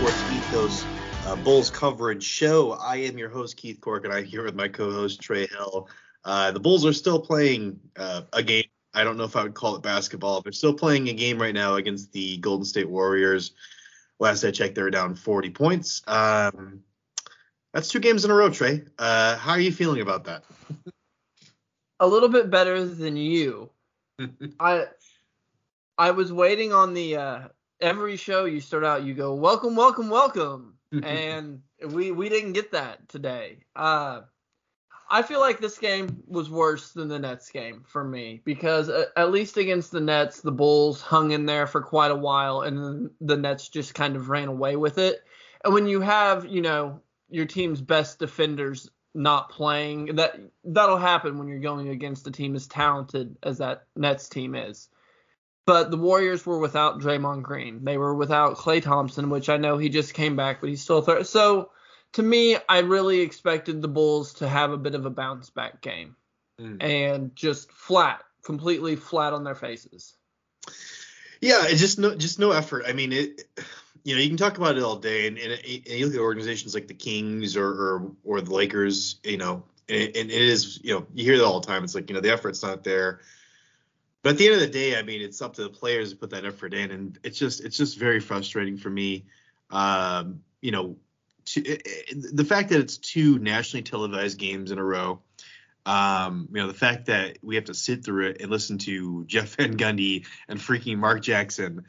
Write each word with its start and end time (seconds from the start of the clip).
Sports 0.00 0.32
Ethos 0.32 0.84
uh, 1.26 1.36
Bulls 1.36 1.68
coverage 1.68 2.22
show. 2.22 2.70
I 2.72 2.96
am 2.96 3.18
your 3.18 3.28
host, 3.28 3.58
Keith 3.58 3.82
Cork, 3.82 4.06
and 4.06 4.14
I'm 4.14 4.24
here 4.24 4.42
with 4.42 4.54
my 4.54 4.66
co-host, 4.66 5.20
Trey 5.20 5.46
Hill. 5.46 5.90
Uh, 6.24 6.50
the 6.52 6.58
Bulls 6.58 6.86
are 6.86 6.94
still 6.94 7.20
playing 7.20 7.78
uh, 7.98 8.22
a 8.32 8.42
game. 8.42 8.64
I 8.94 9.04
don't 9.04 9.18
know 9.18 9.24
if 9.24 9.36
I 9.36 9.42
would 9.42 9.52
call 9.52 9.76
it 9.76 9.82
basketball. 9.82 10.40
They're 10.40 10.52
still 10.52 10.72
playing 10.72 11.10
a 11.10 11.12
game 11.12 11.38
right 11.38 11.52
now 11.52 11.74
against 11.74 12.12
the 12.12 12.38
Golden 12.38 12.64
State 12.64 12.88
Warriors. 12.88 13.52
Last 14.18 14.42
I 14.42 14.52
checked, 14.52 14.74
they 14.74 14.80
were 14.80 14.88
down 14.88 15.16
40 15.16 15.50
points. 15.50 16.00
Um, 16.06 16.82
that's 17.74 17.90
two 17.90 18.00
games 18.00 18.24
in 18.24 18.30
a 18.30 18.34
row, 18.34 18.48
Trey. 18.48 18.84
Uh, 18.98 19.36
how 19.36 19.50
are 19.50 19.60
you 19.60 19.70
feeling 19.70 20.00
about 20.00 20.24
that? 20.24 20.44
a 22.00 22.06
little 22.06 22.30
bit 22.30 22.48
better 22.48 22.86
than 22.86 23.18
you. 23.18 23.68
I 24.60 24.86
I 25.98 26.12
was 26.12 26.32
waiting 26.32 26.72
on 26.72 26.94
the 26.94 27.16
uh, 27.16 27.48
every 27.80 28.16
show 28.16 28.44
you 28.44 28.60
start 28.60 28.84
out 28.84 29.04
you 29.04 29.14
go 29.14 29.34
welcome 29.34 29.74
welcome 29.74 30.08
welcome 30.10 30.74
and 31.04 31.62
we 31.88 32.10
we 32.10 32.28
didn't 32.28 32.52
get 32.52 32.72
that 32.72 33.08
today. 33.08 33.58
Uh, 33.76 34.22
I 35.12 35.22
feel 35.22 35.40
like 35.40 35.60
this 35.60 35.78
game 35.78 36.22
was 36.26 36.48
worse 36.48 36.92
than 36.92 37.08
the 37.08 37.18
Nets 37.18 37.50
game 37.50 37.82
for 37.86 38.04
me 38.04 38.42
because 38.44 38.88
uh, 38.88 39.06
at 39.16 39.32
least 39.32 39.56
against 39.56 39.90
the 39.90 40.00
Nets 40.00 40.40
the 40.40 40.52
Bulls 40.52 41.00
hung 41.00 41.32
in 41.32 41.46
there 41.46 41.66
for 41.66 41.80
quite 41.80 42.10
a 42.10 42.16
while 42.16 42.62
and 42.62 42.78
then 42.78 43.10
the 43.20 43.36
Nets 43.36 43.68
just 43.68 43.94
kind 43.94 44.16
of 44.16 44.28
ran 44.28 44.48
away 44.48 44.76
with 44.76 44.98
it. 44.98 45.22
And 45.64 45.74
when 45.74 45.86
you 45.86 46.00
have, 46.00 46.46
you 46.46 46.62
know, 46.62 47.00
your 47.28 47.46
team's 47.46 47.80
best 47.80 48.18
defenders 48.18 48.88
not 49.14 49.50
playing, 49.50 50.16
that 50.16 50.40
that'll 50.64 50.96
happen 50.96 51.38
when 51.38 51.48
you're 51.48 51.58
going 51.58 51.88
against 51.88 52.26
a 52.26 52.30
team 52.30 52.54
as 52.54 52.68
talented 52.68 53.36
as 53.42 53.58
that 53.58 53.86
Nets 53.96 54.28
team 54.28 54.54
is. 54.54 54.88
But 55.70 55.92
the 55.92 55.96
Warriors 55.96 56.44
were 56.44 56.58
without 56.58 56.98
Draymond 56.98 57.44
Green. 57.44 57.84
They 57.84 57.96
were 57.96 58.12
without 58.12 58.56
Klay 58.56 58.82
Thompson, 58.82 59.30
which 59.30 59.48
I 59.48 59.56
know 59.56 59.78
he 59.78 59.88
just 59.88 60.14
came 60.14 60.34
back, 60.34 60.60
but 60.60 60.68
he's 60.68 60.82
still. 60.82 61.00
So 61.22 61.70
to 62.14 62.22
me, 62.24 62.56
I 62.68 62.80
really 62.80 63.20
expected 63.20 63.80
the 63.80 63.86
Bulls 63.86 64.34
to 64.34 64.48
have 64.48 64.72
a 64.72 64.76
bit 64.76 64.96
of 64.96 65.06
a 65.06 65.10
bounce 65.10 65.48
back 65.48 65.80
game 65.80 66.16
mm. 66.60 66.82
and 66.82 67.36
just 67.36 67.70
flat, 67.70 68.24
completely 68.42 68.96
flat 68.96 69.32
on 69.32 69.44
their 69.44 69.54
faces. 69.54 70.14
Yeah, 71.40 71.60
it's 71.66 71.80
just 71.80 72.00
no, 72.00 72.16
just 72.16 72.40
no 72.40 72.50
effort. 72.50 72.82
I 72.88 72.92
mean, 72.92 73.12
it. 73.12 73.44
You 74.02 74.16
know, 74.16 74.22
you 74.22 74.28
can 74.28 74.38
talk 74.38 74.58
about 74.58 74.76
it 74.76 74.82
all 74.82 74.96
day, 74.96 75.28
and, 75.28 75.38
and, 75.38 75.52
and 75.52 75.86
you 75.86 76.06
look 76.06 76.16
at 76.16 76.20
organizations 76.20 76.74
like 76.74 76.88
the 76.88 76.94
Kings 76.94 77.56
or 77.56 77.68
or, 77.68 78.12
or 78.24 78.40
the 78.40 78.52
Lakers. 78.52 79.20
You 79.22 79.36
know, 79.36 79.62
and, 79.88 80.16
and 80.16 80.30
it 80.32 80.42
is. 80.42 80.80
You 80.82 80.94
know, 80.94 81.06
you 81.14 81.22
hear 81.22 81.38
that 81.38 81.44
all 81.44 81.60
the 81.60 81.66
time. 81.68 81.84
It's 81.84 81.94
like 81.94 82.10
you 82.10 82.14
know 82.14 82.20
the 82.20 82.32
effort's 82.32 82.64
not 82.64 82.82
there 82.82 83.20
but 84.22 84.30
at 84.30 84.38
the 84.38 84.46
end 84.46 84.54
of 84.54 84.60
the 84.60 84.66
day, 84.66 84.98
I 84.98 85.02
mean, 85.02 85.22
it's 85.22 85.40
up 85.40 85.54
to 85.54 85.62
the 85.62 85.70
players 85.70 86.10
to 86.10 86.16
put 86.16 86.30
that 86.30 86.44
effort 86.44 86.74
in, 86.74 86.90
and 86.90 87.18
it's 87.24 87.38
just 87.38 87.64
it's 87.64 87.76
just 87.76 87.98
very 87.98 88.20
frustrating 88.20 88.76
for 88.76 88.90
me. 88.90 89.24
Um, 89.70 90.40
you 90.60 90.72
know, 90.72 90.96
to, 91.46 91.60
it, 91.60 91.82
it, 91.84 92.36
the 92.36 92.44
fact 92.44 92.68
that 92.70 92.80
it's 92.80 92.98
two 92.98 93.38
nationally 93.38 93.82
televised 93.82 94.38
games 94.38 94.70
in 94.70 94.78
a 94.78 94.84
row. 94.84 95.20
Um, 95.86 96.48
you 96.52 96.60
know, 96.60 96.66
the 96.66 96.74
fact 96.74 97.06
that 97.06 97.38
we 97.42 97.54
have 97.54 97.64
to 97.64 97.74
sit 97.74 98.04
through 98.04 98.28
it 98.28 98.42
and 98.42 98.50
listen 98.50 98.76
to 98.78 99.24
Jeff 99.24 99.56
Van 99.56 99.76
Gundy 99.78 100.26
and 100.46 100.60
freaking 100.60 100.98
Mark 100.98 101.22
Jackson 101.22 101.86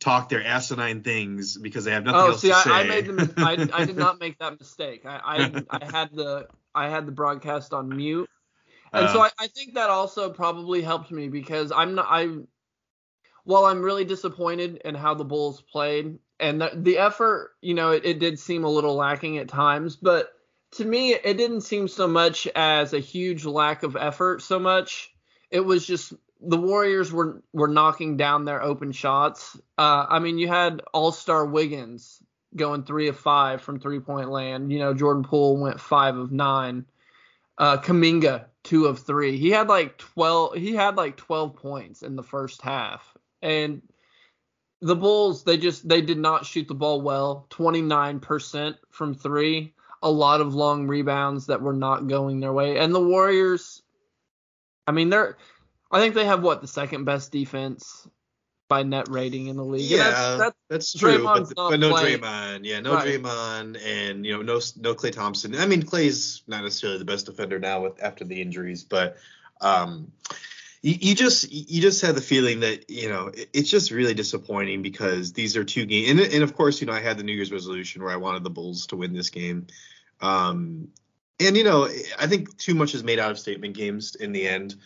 talk 0.00 0.28
their 0.30 0.44
asinine 0.44 1.02
things 1.02 1.56
because 1.56 1.84
they 1.84 1.92
have 1.92 2.04
nothing 2.04 2.20
oh, 2.20 2.30
else 2.30 2.40
see, 2.40 2.48
to 2.48 2.54
I, 2.54 2.62
say. 2.62 2.70
I 2.70 2.84
made 2.84 3.06
the 3.06 3.34
I, 3.36 3.82
I 3.82 3.84
did 3.84 3.96
not 3.96 4.18
make 4.20 4.38
that 4.38 4.58
mistake. 4.58 5.06
I, 5.06 5.20
I 5.70 5.78
I 5.78 5.84
had 5.92 6.12
the 6.12 6.48
I 6.74 6.88
had 6.88 7.06
the 7.06 7.12
broadcast 7.12 7.72
on 7.72 7.88
mute 7.88 8.28
and 8.92 9.10
so 9.10 9.20
I, 9.20 9.30
I, 9.38 9.46
think 9.48 9.74
that 9.74 9.90
also 9.90 10.30
probably 10.30 10.82
helped 10.82 11.10
me 11.10 11.28
because 11.28 11.72
I'm 11.72 11.94
not 11.94 12.06
I 12.08 12.28
while 13.44 13.64
I'm 13.64 13.82
really 13.82 14.04
disappointed 14.04 14.82
in 14.84 14.94
how 14.94 15.14
the 15.14 15.24
Bulls 15.24 15.62
played 15.62 16.18
and 16.38 16.60
the, 16.60 16.70
the 16.74 16.98
effort, 16.98 17.52
you 17.60 17.74
know, 17.74 17.90
it, 17.90 18.04
it 18.04 18.18
did 18.18 18.38
seem 18.38 18.64
a 18.64 18.70
little 18.70 18.94
lacking 18.94 19.38
at 19.38 19.48
times, 19.48 19.96
but 19.96 20.32
to 20.72 20.84
me 20.84 21.12
it 21.12 21.36
didn't 21.36 21.62
seem 21.62 21.88
so 21.88 22.06
much 22.06 22.46
as 22.54 22.92
a 22.92 23.00
huge 23.00 23.44
lack 23.44 23.82
of 23.82 23.96
effort 23.96 24.42
so 24.42 24.58
much. 24.58 25.12
It 25.50 25.60
was 25.60 25.86
just 25.86 26.12
the 26.40 26.56
Warriors 26.56 27.12
were 27.12 27.42
were 27.52 27.68
knocking 27.68 28.16
down 28.16 28.44
their 28.44 28.62
open 28.62 28.92
shots. 28.92 29.56
Uh, 29.76 30.06
I 30.08 30.18
mean, 30.20 30.38
you 30.38 30.48
had 30.48 30.82
All 30.92 31.12
Star 31.12 31.44
Wiggins 31.44 32.22
going 32.56 32.84
three 32.84 33.08
of 33.08 33.18
five 33.18 33.62
from 33.62 33.78
three 33.78 34.00
point 34.00 34.30
land. 34.30 34.72
You 34.72 34.78
know, 34.78 34.94
Jordan 34.94 35.24
Poole 35.24 35.58
went 35.58 35.80
five 35.80 36.16
of 36.16 36.32
nine. 36.32 36.86
Uh, 37.60 37.76
Kuminga 37.76 38.46
two 38.64 38.86
of 38.86 39.00
three. 39.00 39.36
He 39.36 39.50
had 39.50 39.68
like 39.68 39.98
twelve. 39.98 40.54
He 40.54 40.74
had 40.74 40.96
like 40.96 41.18
twelve 41.18 41.56
points 41.56 42.02
in 42.02 42.16
the 42.16 42.22
first 42.22 42.62
half, 42.62 43.14
and 43.42 43.82
the 44.80 44.96
Bulls 44.96 45.44
they 45.44 45.58
just 45.58 45.86
they 45.86 46.00
did 46.00 46.16
not 46.16 46.46
shoot 46.46 46.68
the 46.68 46.74
ball 46.74 47.02
well. 47.02 47.46
Twenty 47.50 47.82
nine 47.82 48.18
percent 48.18 48.76
from 48.90 49.14
three. 49.14 49.74
A 50.02 50.10
lot 50.10 50.40
of 50.40 50.54
long 50.54 50.88
rebounds 50.88 51.46
that 51.46 51.60
were 51.60 51.74
not 51.74 52.08
going 52.08 52.40
their 52.40 52.52
way, 52.54 52.78
and 52.78 52.94
the 52.94 53.06
Warriors. 53.06 53.82
I 54.86 54.92
mean, 54.92 55.10
they're. 55.10 55.36
I 55.92 56.00
think 56.00 56.14
they 56.14 56.24
have 56.24 56.42
what 56.42 56.62
the 56.62 56.68
second 56.68 57.04
best 57.04 57.30
defense 57.30 58.08
by 58.70 58.84
net 58.84 59.08
rating 59.10 59.48
in 59.48 59.56
the 59.56 59.64
league. 59.64 59.90
Yeah, 59.90 59.98
that's, 59.98 60.38
that's, 60.38 60.56
that's 60.70 60.92
true. 60.94 61.24
But, 61.24 61.52
but, 61.54 61.80
no 61.80 61.90
playing. 61.90 62.20
Draymond. 62.20 62.60
Yeah, 62.62 62.80
no 62.80 62.94
right. 62.94 63.06
Draymond, 63.06 63.84
and 63.84 64.24
you 64.24 64.32
know, 64.32 64.42
no 64.42 64.60
no 64.78 64.94
Klay 64.94 65.12
Thompson. 65.12 65.54
I 65.56 65.66
mean, 65.66 65.82
Klay's 65.82 66.42
not 66.46 66.62
necessarily 66.62 66.98
the 66.98 67.04
best 67.04 67.26
defender 67.26 67.58
now 67.58 67.82
with 67.82 68.02
after 68.02 68.24
the 68.24 68.40
injuries, 68.40 68.84
but 68.84 69.18
um, 69.60 70.12
you, 70.82 70.94
you 71.00 71.14
just 71.14 71.52
you 71.52 71.82
just 71.82 72.00
had 72.00 72.14
the 72.14 72.22
feeling 72.22 72.60
that 72.60 72.88
you 72.88 73.10
know 73.10 73.26
it, 73.26 73.50
it's 73.52 73.68
just 73.68 73.90
really 73.90 74.14
disappointing 74.14 74.80
because 74.80 75.32
these 75.32 75.56
are 75.56 75.64
two 75.64 75.84
games, 75.84 76.08
and, 76.08 76.20
and 76.20 76.42
of 76.42 76.54
course, 76.54 76.80
you 76.80 76.86
know, 76.86 76.94
I 76.94 77.00
had 77.00 77.18
the 77.18 77.24
New 77.24 77.34
Year's 77.34 77.52
resolution 77.52 78.02
where 78.02 78.12
I 78.12 78.16
wanted 78.16 78.44
the 78.44 78.50
Bulls 78.50 78.86
to 78.86 78.96
win 78.96 79.12
this 79.12 79.30
game. 79.30 79.66
Um, 80.22 80.88
and 81.40 81.56
you 81.56 81.64
know, 81.64 81.88
I 82.18 82.28
think 82.28 82.56
too 82.56 82.76
much 82.76 82.94
is 82.94 83.02
made 83.02 83.18
out 83.18 83.32
of 83.32 83.38
statement 83.38 83.74
games 83.74 84.14
in 84.14 84.30
the 84.30 84.46
end 84.46 84.76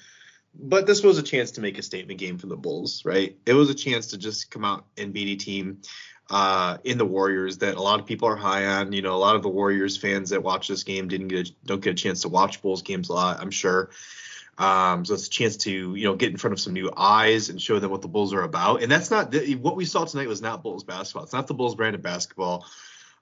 but 0.56 0.87
this 0.87 1.03
was 1.03 1.19
a 1.19 1.22
chance 1.22 1.53
to 1.53 1.60
make 1.60 1.78
a 1.78 1.82
statement 1.82 2.19
game 2.19 2.38
for 2.38 2.47
the 2.47 2.56
Bulls, 2.56 3.04
right? 3.04 3.37
It 3.44 3.54
was 3.54 3.70
a 3.70 3.75
chance 3.75 4.09
to 4.09 4.19
just 4.19 4.50
come 4.50 4.65
out 4.65 4.87
and 4.97 5.12
beat 5.12 5.28
a 5.28 5.44
team 5.44 5.82
uh, 6.31 6.78
in 6.84 6.98
the 6.98 7.04
Warriors 7.04 7.59
that 7.59 7.76
a 7.76 7.82
lot 7.82 8.00
of 8.00 8.06
people 8.06 8.28
are 8.28 8.37
high 8.37 8.66
on. 8.66 8.93
You 8.93 9.03
know, 9.03 9.14
a 9.14 9.19
lot 9.19 9.37
of 9.37 9.43
the 9.43 9.48
Warriors 9.48 9.97
fans 9.97 10.31
that 10.31 10.43
watch 10.43 10.69
this 10.69 10.84
game 10.84 11.09
didn't 11.09 11.28
get 11.28 11.48
a, 11.48 11.53
don't 11.64 11.82
get 11.82 11.91
a 11.93 11.94
chance 11.94 12.22
to 12.22 12.28
watch 12.28 12.62
Bulls 12.62 12.82
games 12.82 13.09
a 13.09 13.12
lot, 13.12 13.41
I'm 13.41 13.50
sure. 13.50 13.91
Um, 14.56 15.04
so 15.04 15.14
it's 15.14 15.26
a 15.26 15.31
chance 15.31 15.56
to 15.59 15.94
you 15.97 16.04
know 16.04 16.14
get 16.14 16.31
in 16.31 16.37
front 16.37 16.53
of 16.53 16.60
some 16.60 16.75
new 16.75 16.91
eyes 16.97 17.48
and 17.48 17.60
show 17.60 17.81
them 17.81 17.91
what 17.91 18.03
the 18.03 18.09
Bulls 18.09 18.32
are 18.32 18.43
about. 18.43 18.82
And 18.82 18.91
that's 18.91 19.10
not 19.10 19.34
what 19.60 19.76
we 19.76 19.84
saw 19.84 20.04
tonight 20.04 20.28
was 20.28 20.41
not 20.41 20.62
Bulls 20.62 20.84
basketball. 20.84 21.25
It's 21.25 21.32
not 21.32 21.48
the 21.48 21.54
Bulls 21.54 21.75
brand 21.75 21.97
of 21.97 22.03
basketball. 22.03 22.64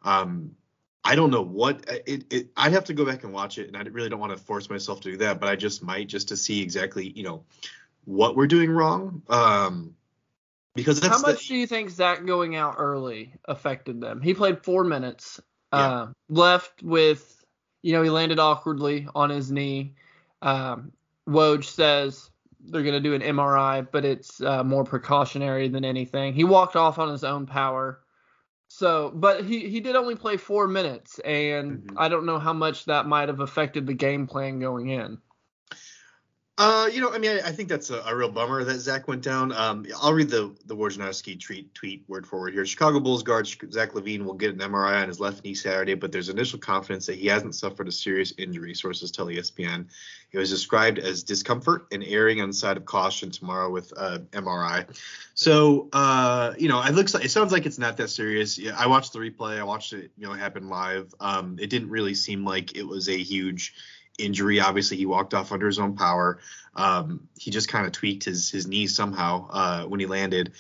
Um, 0.03 0.57
I 1.05 1.17
don't 1.17 1.31
know 1.31 1.43
what 1.43 1.85
it, 2.07 2.25
it, 2.31 2.49
I'd 2.57 2.73
have 2.73 2.85
to 2.85 2.95
go 2.95 3.05
back 3.05 3.25
and 3.25 3.33
watch 3.33 3.59
it, 3.59 3.67
and 3.67 3.77
I 3.77 3.83
really 3.83 4.09
don't 4.09 4.21
want 4.21 4.33
to 4.33 4.39
force 4.39 4.71
myself 4.71 5.01
to 5.01 5.11
do 5.11 5.17
that, 5.19 5.41
but 5.41 5.49
I 5.49 5.57
just 5.57 5.83
might 5.83 6.09
just 6.09 6.29
to 6.29 6.37
see 6.37 6.63
exactly 6.63 7.13
you 7.17 7.23
know 7.23 7.45
what 8.05 8.37
we're 8.37 8.47
doing 8.47 8.71
wrong. 8.71 9.23
Um, 9.29 9.95
because 10.75 11.05
how 11.05 11.19
much 11.19 11.49
the, 11.49 11.49
do 11.49 11.57
you 11.57 11.67
think 11.67 11.91
Zach 11.91 12.25
going 12.25 12.57
out 12.57 12.77
early 12.79 13.35
affected 13.45 14.01
them? 14.01 14.21
He 14.21 14.33
played 14.33 14.63
four 14.63 14.85
minutes, 14.85 15.41
yeah. 15.73 15.79
uh, 15.79 16.07
left 16.29 16.83
with 16.83 17.45
you 17.83 17.93
know 17.93 18.03
he 18.03 18.11
landed 18.11 18.39
awkwardly 18.39 19.09
on 19.15 19.31
his 19.31 19.51
knee. 19.51 19.95
Um, 20.41 20.93
Woj 21.29 21.65
says 21.65 22.31
they're 22.65 22.83
going 22.83 22.95
to 22.95 23.01
do 23.01 23.15
an 23.15 23.23
MRI, 23.23 23.87
but 23.91 24.05
it's 24.05 24.41
uh, 24.41 24.63
more 24.63 24.85
precautionary 24.85 25.69
than 25.69 25.85
anything. 25.85 26.33
He 26.33 26.45
walked 26.45 26.77
off 26.77 26.99
on 26.99 27.09
his 27.11 27.25
own 27.25 27.47
power. 27.47 28.01
So, 28.75 29.13
but 29.15 29.45
he 29.45 29.69
he 29.69 29.81
did 29.81 29.97
only 29.97 30.15
play 30.15 30.39
four 30.39 30.67
minutes, 30.67 31.19
and 31.19 31.73
mm-hmm. 31.73 31.99
I 31.99 32.09
don't 32.09 32.25
know 32.25 32.39
how 32.39 32.55
much 32.55 32.87
that 32.87 33.07
might 33.07 33.29
have 33.29 33.41
affected 33.41 33.87
the 33.87 33.93
game 33.93 34.27
plan 34.27 34.61
going 34.61 34.89
in. 34.89 35.19
Uh, 36.59 36.87
you 36.93 37.01
know, 37.01 37.11
I 37.11 37.17
mean, 37.17 37.31
I, 37.31 37.49
I 37.49 37.53
think 37.53 37.71
that's 37.71 37.89
a, 37.89 38.01
a, 38.01 38.15
real 38.15 38.31
bummer 38.31 38.63
that 38.63 38.79
Zach 38.79 39.09
went 39.09 39.23
down. 39.23 39.53
Um, 39.53 39.87
I'll 40.03 40.13
read 40.13 40.29
the 40.29 40.55
the 40.67 40.77
Wojnarowski 40.77 41.41
tweet 41.41 41.75
tweet 41.75 42.05
word 42.09 42.27
for 42.27 42.39
word 42.39 42.53
here. 42.53 42.67
Chicago 42.67 43.01
Bulls 43.01 43.23
guard 43.23 43.47
Zach 43.47 43.93
LaVine 43.95 44.25
will 44.27 44.35
get 44.35 44.53
an 44.53 44.59
MRI 44.59 45.01
on 45.01 45.09
his 45.09 45.19
left 45.19 45.43
knee 45.45 45.55
Saturday, 45.55 45.95
but 45.95 46.13
there's 46.13 46.29
initial 46.29 46.59
confidence 46.59 47.07
that 47.07 47.17
he 47.17 47.27
hasn't 47.27 47.55
suffered 47.55 47.89
a 47.89 47.93
serious 47.93 48.35
injury. 48.37 48.75
Sources 48.75 49.11
tell 49.11 49.27
ESPN. 49.27 49.87
It 50.31 50.39
was 50.39 50.51
described 50.51 50.99
as 50.99 51.23
discomfort 51.23 51.87
and 51.91 52.05
erring 52.05 52.43
on 52.43 52.49
the 52.49 52.55
side 52.55 52.77
of 52.77 52.85
caution 52.85 53.31
tomorrow 53.31 53.71
with 53.71 53.91
uh, 53.97 54.19
MRI. 54.33 54.95
So, 55.33 55.89
uh, 55.95 56.53
you 56.59 56.69
know, 56.69 56.83
it 56.83 56.95
looks 56.95 57.15
like 57.15 57.25
it 57.25 57.31
sounds 57.31 57.53
like 57.53 57.65
it's 57.65 57.79
not 57.79 57.97
that 57.97 58.09
serious. 58.09 58.59
Yeah, 58.59 58.77
I 58.77 58.89
watched 58.89 59.15
the 59.15 59.21
replay. 59.21 59.59
I 59.59 59.65
watched 59.65 59.95
it, 59.95 60.11
you 60.19 60.27
know, 60.27 60.35
happen 60.35 60.69
live. 60.69 61.15
Um, 61.19 61.57
it 61.59 61.71
didn't 61.71 61.89
really 61.89 62.15
seem 62.15 62.45
like 62.45 62.77
it 62.77 62.87
was 62.87 63.09
a 63.09 63.17
huge 63.17 63.75
injury. 64.23 64.61
Obviously, 64.61 64.97
he 64.97 65.07
walked 65.07 65.35
off 65.35 65.53
under 65.53 65.67
his 65.67 65.79
own 65.79 65.97
power. 65.97 66.39
Um, 66.75 67.29
he 67.39 67.51
just 67.51 67.69
kind 67.69 67.87
of 67.87 67.93
tweaked 67.93 68.25
his 68.25 68.51
his 68.51 68.67
knee 68.67 68.87
somehow 68.87 69.49
uh, 69.51 69.85
when 69.85 70.01
he 70.01 70.07
landed. 70.07 70.53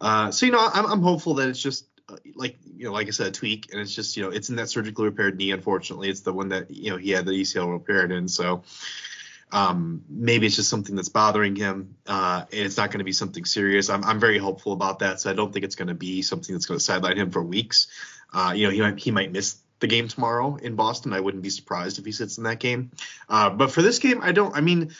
Uh, 0.00 0.30
so 0.30 0.46
you 0.46 0.52
know, 0.52 0.70
I'm, 0.72 0.86
I'm 0.86 1.02
hopeful 1.02 1.34
that 1.34 1.48
it's 1.48 1.60
just 1.60 1.86
uh, 2.08 2.16
like 2.34 2.56
you 2.76 2.86
know, 2.86 2.92
like 2.92 3.06
I 3.06 3.10
said, 3.10 3.26
a 3.26 3.30
tweak, 3.30 3.70
and 3.72 3.80
it's 3.80 3.94
just 3.94 4.16
you 4.16 4.22
know, 4.22 4.30
it's 4.30 4.48
in 4.48 4.56
that 4.56 4.70
surgically 4.70 5.04
repaired 5.04 5.36
knee. 5.36 5.50
Unfortunately, 5.50 6.08
it's 6.08 6.20
the 6.20 6.32
one 6.32 6.48
that 6.48 6.70
you 6.70 6.90
know 6.90 6.96
he 6.96 7.10
had 7.10 7.26
the 7.26 7.32
ACL 7.32 7.70
repaired 7.70 8.12
in. 8.12 8.28
So 8.28 8.62
um, 9.52 10.04
maybe 10.08 10.46
it's 10.46 10.56
just 10.56 10.70
something 10.70 10.94
that's 10.94 11.08
bothering 11.08 11.56
him, 11.56 11.96
uh, 12.06 12.44
and 12.50 12.60
it's 12.60 12.76
not 12.76 12.90
going 12.90 12.98
to 12.98 13.04
be 13.04 13.12
something 13.12 13.44
serious. 13.44 13.90
I'm 13.90 14.04
I'm 14.04 14.20
very 14.20 14.38
hopeful 14.38 14.72
about 14.72 15.00
that. 15.00 15.20
So 15.20 15.30
I 15.30 15.34
don't 15.34 15.52
think 15.52 15.64
it's 15.64 15.76
going 15.76 15.88
to 15.88 15.94
be 15.94 16.22
something 16.22 16.54
that's 16.54 16.66
going 16.66 16.78
to 16.78 16.84
sideline 16.84 17.16
him 17.16 17.30
for 17.30 17.42
weeks. 17.42 17.88
Uh, 18.32 18.52
you 18.54 18.66
know, 18.66 18.72
he 18.72 18.80
might 18.80 18.98
he 18.98 19.10
might 19.10 19.32
miss 19.32 19.59
the 19.80 19.86
game 19.86 20.08
tomorrow 20.08 20.56
in 20.56 20.76
Boston. 20.76 21.12
I 21.12 21.20
wouldn't 21.20 21.42
be 21.42 21.50
surprised 21.50 21.98
if 21.98 22.04
he 22.04 22.12
sits 22.12 22.38
in 22.38 22.44
that 22.44 22.60
game. 22.60 22.90
Uh, 23.28 23.50
but 23.50 23.72
for 23.72 23.82
this 23.82 23.98
game, 23.98 24.20
I 24.22 24.32
don't. 24.32 24.54
I 24.54 24.60
mean, 24.60 24.92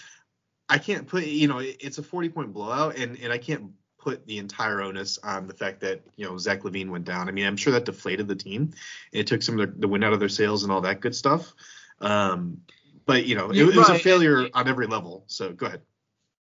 I 0.69 0.79
can't 0.79 1.07
put. 1.07 1.25
You 1.25 1.49
know, 1.49 1.61
it's 1.61 1.99
a 1.99 2.03
40 2.03 2.29
point 2.31 2.53
blowout, 2.53 2.97
and 2.97 3.19
and 3.19 3.33
I 3.33 3.39
can't 3.39 3.73
put 3.99 4.27
the 4.27 4.39
entire 4.39 4.81
onus 4.81 5.19
on 5.19 5.47
the 5.47 5.55
fact 5.55 5.81
that 5.81 6.01
you 6.17 6.27
know 6.27 6.39
Zach 6.39 6.63
LaVine 6.63 6.91
went 6.91 7.05
down. 7.05 7.29
I 7.29 7.33
mean, 7.33 7.47
I'm 7.47 7.57
sure 7.57 7.73
that 7.75 7.85
deflated 7.85 8.27
the 8.27 8.37
team. 8.37 8.73
It 9.13 9.27
took 9.27 9.43
some 9.43 9.61
of 9.61 9.75
the, 9.75 9.81
the 9.81 9.89
wind 9.89 10.05
out 10.05 10.13
of 10.13 10.21
their 10.21 10.29
sails 10.29 10.63
and 10.63 10.73
all 10.73 10.81
that 10.81 11.01
good 11.01 11.15
stuff. 11.15 11.55
Um, 12.01 12.63
but 13.05 13.27
you 13.27 13.37
know, 13.37 13.51
it, 13.51 13.59
it 13.59 13.77
was 13.77 13.89
a 13.89 13.99
failure 13.99 14.49
on 14.55 14.69
every 14.69 14.87
level. 14.87 15.25
So 15.27 15.53
go 15.53 15.67
ahead. 15.67 15.83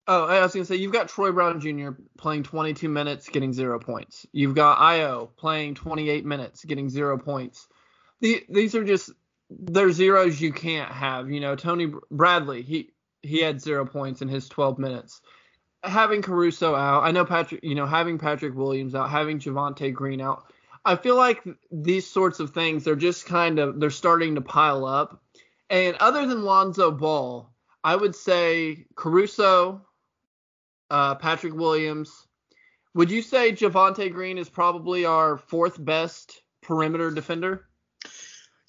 Oh, 0.10 0.26
I 0.26 0.42
was 0.42 0.54
gonna 0.54 0.66
say 0.66 0.76
you've 0.76 0.94
got 0.94 1.10
Troy 1.10 1.32
Brown 1.32 1.60
Jr. 1.60 1.90
playing 2.18 2.44
22 2.44 2.88
minutes, 2.88 3.28
getting 3.30 3.52
zero 3.54 3.80
points. 3.80 4.26
You've 4.32 4.56
got 4.56 4.78
Ayo 4.80 5.30
playing 5.36 5.76
28 5.76 6.26
minutes, 6.26 6.64
getting 6.64 6.90
zero 6.90 7.18
points 7.18 7.68
the, 8.22 8.44
these 8.50 8.76
are 8.76 8.84
just 8.84 9.12
they're 9.50 9.92
zeros 9.92 10.42
you 10.42 10.52
can't 10.52 10.92
have. 10.92 11.30
You 11.30 11.40
know, 11.40 11.56
Tony 11.56 11.94
Bradley, 12.12 12.62
he 12.62 12.92
he 13.22 13.42
had 13.42 13.62
zero 13.62 13.86
points 13.86 14.22
in 14.22 14.28
his 14.28 14.48
12 14.50 14.80
minutes. 14.80 15.22
Having 15.84 16.22
Caruso 16.22 16.76
out, 16.76 17.04
I 17.04 17.12
know 17.12 17.26
Patrick, 17.26 17.64
you 17.64 17.76
know, 17.76 17.86
having 17.86 18.18
Patrick 18.18 18.56
Williams 18.56 18.96
out, 18.96 19.10
having 19.10 19.40
Javonte 19.40 19.94
Green 19.94 20.22
out, 20.22 20.52
I 20.84 20.96
feel 20.96 21.16
like 21.16 21.44
these 21.72 22.10
sorts 22.10 22.40
of 22.40 22.52
things 22.52 22.84
they're 22.84 22.96
just 22.96 23.26
kind 23.26 23.60
of 23.60 23.80
they're 23.80 23.90
starting 23.90 24.36
to 24.36 24.42
pile 24.42 24.86
up. 24.86 25.22
And 25.70 25.98
other 26.00 26.26
than 26.26 26.44
Lonzo 26.44 26.92
Ball, 26.92 27.50
I 27.84 27.96
would 27.96 28.16
say 28.16 28.86
Caruso, 28.96 29.86
uh, 30.90 31.16
Patrick 31.16 31.54
Williams. 31.54 32.28
Would 32.94 33.12
you 33.12 33.22
say 33.22 33.52
Javonte 33.52 34.12
Green 34.12 34.38
is 34.38 34.50
probably 34.50 35.06
our 35.06 35.38
fourth 35.38 35.84
best 35.84 36.42
perimeter 36.62 37.12
defender? 37.12 37.68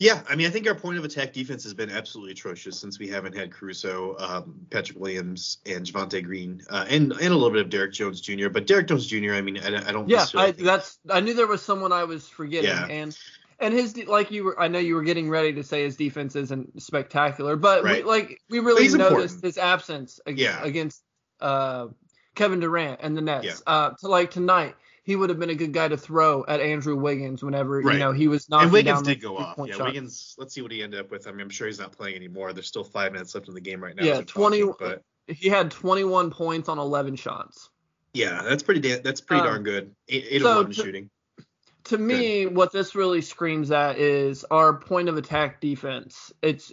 Yeah, 0.00 0.22
I 0.28 0.36
mean, 0.36 0.46
I 0.46 0.50
think 0.50 0.68
our 0.68 0.76
point 0.76 0.96
of 0.96 1.04
attack 1.04 1.32
defense 1.32 1.64
has 1.64 1.74
been 1.74 1.90
absolutely 1.90 2.30
atrocious 2.30 2.78
since 2.78 3.00
we 3.00 3.08
haven't 3.08 3.34
had 3.34 3.50
Caruso, 3.50 4.16
um, 4.18 4.54
Patrick 4.70 4.96
Williams, 4.96 5.58
and 5.66 5.84
Javonte 5.84 6.22
Green, 6.22 6.62
uh, 6.70 6.86
and 6.88 7.10
and 7.12 7.34
a 7.34 7.34
little 7.34 7.50
bit 7.50 7.62
of 7.62 7.68
Derrick 7.68 7.92
Jones 7.92 8.20
Jr. 8.20 8.48
But 8.48 8.68
Derrick 8.68 8.86
Jones 8.86 9.08
Jr. 9.08 9.32
I 9.32 9.40
mean, 9.40 9.58
I, 9.58 9.88
I 9.88 9.92
don't. 9.92 10.08
Yeah, 10.08 10.24
I, 10.36 10.52
that's. 10.52 11.00
I 11.10 11.18
knew 11.18 11.34
there 11.34 11.48
was 11.48 11.62
someone 11.62 11.90
I 11.90 12.04
was 12.04 12.28
forgetting, 12.28 12.70
yeah. 12.70 12.86
and 12.86 13.18
and 13.58 13.74
his 13.74 13.96
like 14.06 14.30
you 14.30 14.44
were. 14.44 14.60
I 14.60 14.68
know 14.68 14.78
you 14.78 14.94
were 14.94 15.02
getting 15.02 15.28
ready 15.28 15.52
to 15.54 15.64
say 15.64 15.82
his 15.82 15.96
defense 15.96 16.36
isn't 16.36 16.80
spectacular, 16.80 17.56
but 17.56 17.82
right. 17.82 18.04
we, 18.04 18.08
like 18.08 18.40
we 18.48 18.60
really 18.60 18.84
noticed 18.84 18.94
important. 18.94 19.44
his 19.44 19.58
absence 19.58 20.20
ag- 20.28 20.38
yeah. 20.38 20.62
against 20.62 21.02
uh, 21.40 21.88
Kevin 22.36 22.60
Durant 22.60 23.00
and 23.02 23.16
the 23.16 23.20
Nets. 23.20 23.46
Yeah. 23.46 23.52
Uh, 23.66 23.90
to 23.98 24.06
like 24.06 24.30
tonight 24.30 24.76
he 25.08 25.16
would 25.16 25.31
have 25.31 25.38
been 25.38 25.49
a 25.49 25.55
good 25.55 25.72
guy 25.72 25.88
to 25.88 25.96
throw 25.96 26.44
at 26.46 26.60
Andrew 26.60 26.94
Wiggins 26.94 27.43
whenever 27.43 27.81
right. 27.81 27.94
you 27.94 27.99
know 27.99 28.12
he 28.12 28.28
was 28.28 28.50
knocking 28.50 28.64
and 28.64 28.72
Wiggins 28.75 29.00
did 29.00 29.22
go 29.22 29.38
off. 29.38 29.58
Yeah, 29.64 29.82
Wiggins. 29.82 30.34
Let's 30.37 30.52
see 30.52 30.60
what 30.60 30.70
he 30.70 30.82
ended 30.82 31.00
up 31.00 31.10
with. 31.10 31.26
I 31.26 31.31
mean, 31.31 31.40
I'm 31.40 31.49
sure 31.49 31.66
he's 31.66 31.78
not 31.78 31.93
playing 31.93 32.14
anymore. 32.14 32.52
There's 32.52 32.66
still 32.66 32.84
five 32.84 33.12
minutes 33.12 33.34
left 33.34 33.49
in 33.49 33.55
the 33.55 33.60
game 33.62 33.82
right 33.82 33.96
now. 33.96 34.05
Yeah, 34.05 34.20
20. 34.20 34.60
Talking, 34.60 34.75
but... 34.78 35.02
He 35.26 35.49
had 35.49 35.70
21 35.70 36.31
points 36.31 36.69
on 36.69 36.78
11 36.78 37.16
shots. 37.16 37.70
Yeah, 38.12 38.43
that's 38.43 38.62
pretty. 38.62 38.81
Da- 38.81 39.00
that's 39.00 39.22
pretty 39.22 39.40
um, 39.40 39.46
darn 39.46 39.62
good. 39.62 39.94
Eight, 40.10 40.26
eight 40.28 40.43
so 40.43 40.64
to, 40.64 40.75
shooting. 40.75 41.08
To 41.84 41.96
me, 41.96 42.44
good. 42.44 42.55
what 42.55 42.70
this 42.72 42.94
really 42.94 43.22
screams 43.22 43.70
at 43.70 43.96
is 43.96 44.44
our 44.50 44.75
point 44.75 45.08
of 45.08 45.16
attack 45.16 45.62
defense. 45.62 46.34
It's 46.43 46.70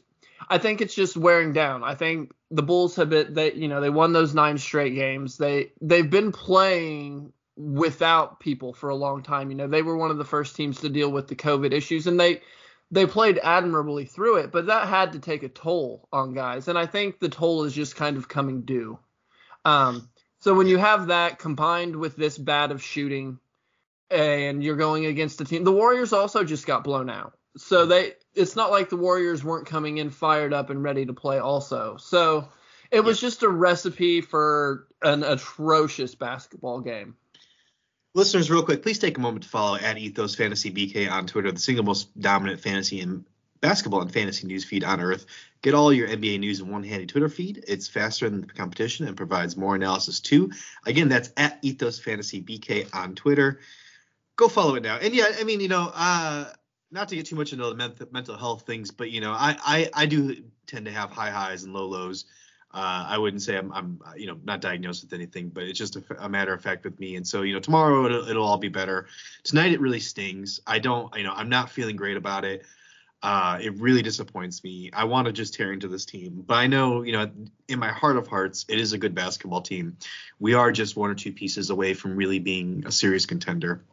I 0.49 0.57
think 0.57 0.81
it's 0.81 0.93
just 0.93 1.15
wearing 1.15 1.53
down. 1.53 1.85
I 1.85 1.95
think 1.95 2.33
the 2.51 2.63
Bulls 2.63 2.97
have 2.97 3.09
been 3.09 3.33
they 3.33 3.53
you 3.53 3.69
know 3.69 3.79
they 3.79 3.89
won 3.89 4.11
those 4.11 4.33
nine 4.33 4.57
straight 4.57 4.93
games. 4.93 5.37
They 5.37 5.71
they've 5.79 6.09
been 6.09 6.33
playing 6.33 7.31
without 7.57 8.39
people 8.39 8.73
for 8.73 8.89
a 8.89 8.95
long 8.95 9.23
time. 9.23 9.49
You 9.49 9.55
know, 9.55 9.67
they 9.67 9.81
were 9.81 9.97
one 9.97 10.11
of 10.11 10.17
the 10.17 10.25
first 10.25 10.55
teams 10.55 10.81
to 10.81 10.89
deal 10.89 11.11
with 11.11 11.27
the 11.27 11.35
COVID 11.35 11.73
issues, 11.73 12.07
and 12.07 12.19
they 12.19 12.41
they 12.91 13.05
played 13.05 13.39
admirably 13.41 14.05
through 14.05 14.37
it. 14.37 14.51
But 14.51 14.67
that 14.67 14.87
had 14.87 15.13
to 15.13 15.19
take 15.19 15.43
a 15.43 15.49
toll 15.49 16.07
on 16.11 16.33
guys, 16.33 16.67
and 16.67 16.77
I 16.77 16.85
think 16.85 17.19
the 17.19 17.29
toll 17.29 17.63
is 17.63 17.73
just 17.73 17.95
kind 17.95 18.17
of 18.17 18.27
coming 18.27 18.61
due. 18.61 18.99
Um, 19.63 20.09
so 20.39 20.53
when 20.53 20.67
you 20.67 20.77
have 20.77 21.07
that 21.07 21.39
combined 21.39 21.95
with 21.95 22.15
this 22.15 22.37
bad 22.37 22.71
of 22.71 22.83
shooting, 22.83 23.39
and 24.11 24.63
you're 24.63 24.75
going 24.75 25.05
against 25.05 25.41
a 25.41 25.45
team, 25.45 25.63
the 25.63 25.71
Warriors 25.71 26.13
also 26.13 26.43
just 26.43 26.67
got 26.67 26.83
blown 26.83 27.09
out. 27.09 27.33
So 27.57 27.85
they, 27.85 28.13
it's 28.33 28.55
not 28.55 28.69
like 28.69 28.89
the 28.89 28.97
Warriors 28.97 29.43
weren't 29.43 29.65
coming 29.65 29.97
in 29.97 30.09
fired 30.09 30.53
up 30.53 30.69
and 30.69 30.83
ready 30.83 31.05
to 31.05 31.13
play 31.13 31.39
also. 31.39 31.97
So 31.97 32.49
it 32.91 32.99
was 32.99 33.19
just 33.19 33.43
a 33.43 33.49
recipe 33.49 34.21
for 34.21 34.87
an 35.01 35.23
atrocious 35.23 36.15
basketball 36.15 36.81
game. 36.81 37.15
Listeners, 38.15 38.49
real 38.49 38.63
quick, 38.63 38.81
please 38.81 38.97
take 38.97 39.17
a 39.17 39.21
moment 39.21 39.43
to 39.43 39.49
follow 39.49 39.75
at 39.75 39.97
Ethos 39.97 40.35
Fantasy 40.35 40.71
BK 40.71 41.11
on 41.11 41.27
Twitter, 41.27 41.51
the 41.51 41.59
single 41.59 41.83
most 41.83 42.17
dominant 42.17 42.61
fantasy 42.61 43.01
and 43.01 43.25
basketball 43.59 44.01
and 44.01 44.11
fantasy 44.11 44.47
news 44.47 44.63
feed 44.63 44.85
on 44.85 45.01
earth. 45.01 45.25
Get 45.61 45.73
all 45.73 45.91
your 45.91 46.07
NBA 46.07 46.39
news 46.39 46.61
in 46.61 46.69
one 46.69 46.81
handy 46.81 47.07
Twitter 47.07 47.27
feed. 47.27 47.65
It's 47.67 47.89
faster 47.89 48.29
than 48.29 48.39
the 48.39 48.47
competition 48.47 49.05
and 49.05 49.17
provides 49.17 49.57
more 49.57 49.75
analysis 49.75 50.21
too. 50.21 50.49
Again, 50.85 51.09
that's 51.09 51.29
at 51.35 51.59
Ethos 51.61 51.99
Fantasy 51.99 52.41
BK 52.41 52.87
on 52.95 53.15
Twitter. 53.15 53.59
Go 54.37 54.47
follow 54.47 54.75
it 54.75 54.83
now. 54.83 54.97
And 54.97 55.13
yeah, 55.13 55.25
I 55.37 55.43
mean, 55.43 55.59
you 55.59 55.67
know, 55.67 55.91
uh, 55.93 56.45
not 56.91 57.09
to 57.09 57.17
get 57.17 57.25
too 57.25 57.35
much 57.35 57.51
into 57.51 57.69
the 57.69 58.07
mental 58.13 58.37
health 58.37 58.61
things, 58.61 58.91
but 58.91 59.11
you 59.11 59.19
know, 59.19 59.33
I, 59.33 59.57
I 59.61 59.89
I 59.93 60.05
do 60.05 60.41
tend 60.67 60.85
to 60.85 60.91
have 60.93 61.11
high 61.11 61.31
highs 61.31 61.63
and 61.63 61.73
low 61.73 61.87
lows. 61.87 62.23
Uh, 62.75 63.05
I 63.07 63.17
wouldn't 63.17 63.41
say 63.41 63.57
I'm, 63.57 63.71
I'm, 63.71 64.01
you 64.17 64.27
know, 64.27 64.37
not 64.43 64.59
diagnosed 64.59 65.01
with 65.01 65.13
anything, 65.13 65.47
but 65.47 65.63
it's 65.63 65.79
just 65.79 65.95
a, 65.95 66.03
a 66.19 66.27
matter 66.27 66.53
of 66.53 66.61
fact 66.61 66.83
with 66.83 66.99
me. 66.99 67.15
And 67.15 67.25
so, 67.25 67.43
you 67.43 67.53
know, 67.53 67.61
tomorrow 67.61 68.05
it'll, 68.05 68.27
it'll, 68.27 68.45
all 68.45 68.57
be 68.57 68.67
better. 68.67 69.07
Tonight 69.43 69.71
it 69.71 69.79
really 69.79 70.01
stings. 70.01 70.59
I 70.67 70.79
don't, 70.79 71.15
you 71.15 71.23
know, 71.23 71.31
I'm 71.31 71.47
not 71.47 71.69
feeling 71.69 71.95
great 71.95 72.17
about 72.17 72.43
it. 72.43 72.65
Uh, 73.23 73.59
it 73.61 73.79
really 73.79 74.01
disappoints 74.01 74.61
me. 74.61 74.91
I 74.91 75.05
want 75.05 75.27
to 75.27 75.31
just 75.31 75.53
tear 75.53 75.71
into 75.71 75.87
this 75.87 76.05
team, 76.05 76.43
but 76.45 76.55
I 76.55 76.67
know, 76.67 77.03
you 77.03 77.13
know, 77.13 77.31
in 77.69 77.79
my 77.79 77.93
heart 77.93 78.17
of 78.17 78.27
hearts, 78.27 78.65
it 78.67 78.77
is 78.77 78.91
a 78.91 78.97
good 78.97 79.15
basketball 79.15 79.61
team. 79.61 79.95
We 80.37 80.53
are 80.53 80.73
just 80.73 80.97
one 80.97 81.09
or 81.09 81.15
two 81.15 81.31
pieces 81.31 81.69
away 81.69 81.93
from 81.93 82.17
really 82.17 82.39
being 82.39 82.83
a 82.85 82.91
serious 82.91 83.25
contender. 83.25 83.85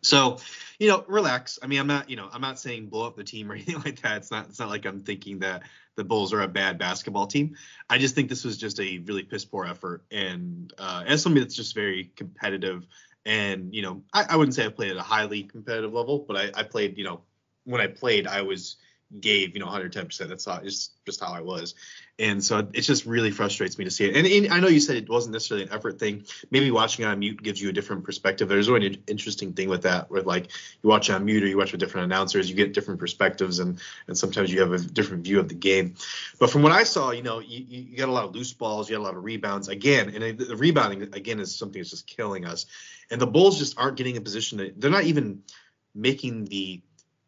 So, 0.00 0.38
you 0.78 0.88
know, 0.88 1.04
relax. 1.08 1.58
I 1.60 1.66
mean, 1.66 1.80
I'm 1.80 1.88
not, 1.88 2.08
you 2.08 2.14
know, 2.14 2.28
I'm 2.32 2.40
not 2.40 2.60
saying 2.60 2.86
blow 2.86 3.08
up 3.08 3.16
the 3.16 3.24
team 3.24 3.50
or 3.50 3.54
anything 3.56 3.82
like 3.84 4.00
that. 4.02 4.18
It's 4.18 4.30
not, 4.30 4.46
it's 4.48 4.60
not 4.60 4.68
like 4.68 4.86
I'm 4.86 5.00
thinking 5.00 5.40
that 5.40 5.64
the 5.96 6.04
Bulls 6.04 6.32
are 6.32 6.42
a 6.42 6.48
bad 6.48 6.78
basketball 6.78 7.26
team. 7.26 7.56
I 7.90 7.98
just 7.98 8.14
think 8.14 8.28
this 8.28 8.44
was 8.44 8.56
just 8.56 8.78
a 8.80 8.98
really 8.98 9.22
piss 9.22 9.44
poor 9.44 9.64
effort. 9.64 10.04
And 10.10 10.72
uh, 10.78 11.04
as 11.06 11.22
somebody 11.22 11.42
that's 11.42 11.56
just 11.56 11.74
very 11.74 12.12
competitive, 12.16 12.86
and 13.24 13.74
you 13.74 13.82
know, 13.82 14.02
I, 14.12 14.26
I 14.30 14.36
wouldn't 14.36 14.54
say 14.54 14.64
I 14.64 14.68
played 14.68 14.92
at 14.92 14.96
a 14.96 15.02
highly 15.02 15.42
competitive 15.42 15.92
level, 15.92 16.24
but 16.28 16.36
I, 16.36 16.60
I 16.60 16.62
played, 16.62 16.96
you 16.96 17.04
know, 17.04 17.22
when 17.64 17.80
I 17.80 17.88
played, 17.88 18.26
I 18.26 18.42
was 18.42 18.76
gave 19.20 19.54
you 19.54 19.60
know 19.60 19.66
110%. 19.66 20.28
That's 20.28 20.44
how 20.44 20.60
just 20.60 20.92
just 21.04 21.20
how 21.20 21.32
I 21.32 21.40
was, 21.40 21.74
and 22.18 22.42
so 22.42 22.58
it 22.72 22.82
just 22.82 23.06
really 23.06 23.30
frustrates 23.30 23.78
me 23.78 23.84
to 23.84 23.90
see 23.90 24.08
it. 24.08 24.16
And, 24.16 24.26
and, 24.26 24.52
I 24.52 24.60
know 24.60 24.68
you 24.68 24.80
said 24.80 24.96
it 24.96 25.08
wasn't 25.08 25.32
necessarily 25.32 25.66
an 25.66 25.72
effort 25.72 25.98
thing. 25.98 26.24
Maybe 26.50 26.70
watching 26.70 27.04
on 27.04 27.18
mute 27.18 27.42
gives 27.42 27.60
you 27.60 27.68
a 27.68 27.72
different 27.72 28.04
perspective. 28.04 28.48
There's 28.48 28.68
really 28.68 28.86
an 28.86 29.02
interesting 29.06 29.52
thing 29.52 29.68
with 29.68 29.82
that, 29.82 30.10
where 30.10 30.22
like 30.22 30.48
you 30.82 30.88
watch 30.88 31.10
on 31.10 31.24
mute 31.24 31.42
or 31.42 31.46
you 31.46 31.56
watch 31.56 31.72
with 31.72 31.80
different 31.80 32.06
announcers, 32.06 32.48
you 32.48 32.56
get 32.56 32.74
different 32.74 33.00
perspectives, 33.00 33.58
and 33.58 33.80
and 34.08 34.16
sometimes 34.16 34.52
you 34.52 34.60
have 34.60 34.72
a 34.72 34.78
different 34.78 35.24
view 35.24 35.38
of 35.38 35.48
the 35.48 35.54
game. 35.54 35.94
But 36.38 36.50
from 36.50 36.62
what 36.62 36.72
I 36.72 36.84
saw, 36.84 37.10
you 37.10 37.22
know, 37.22 37.40
you, 37.40 37.64
you 37.68 37.96
got 37.96 38.08
a 38.08 38.12
lot 38.12 38.24
of 38.24 38.34
loose 38.34 38.52
balls, 38.52 38.88
you 38.88 38.96
got 38.96 39.02
a 39.02 39.08
lot 39.08 39.16
of 39.16 39.24
rebounds 39.24 39.68
again, 39.68 40.10
and 40.10 40.38
the 40.38 40.56
rebounding 40.56 41.02
again 41.14 41.40
is 41.40 41.54
something 41.54 41.80
that's 41.80 41.90
just 41.90 42.06
killing 42.06 42.44
us. 42.44 42.66
And 43.10 43.20
the 43.20 43.26
Bulls 43.26 43.58
just 43.58 43.78
aren't 43.78 43.96
getting 43.96 44.16
a 44.16 44.20
position 44.20 44.58
that 44.58 44.80
they're 44.80 44.90
not 44.90 45.04
even 45.04 45.42
making 45.94 46.44
the 46.46 46.82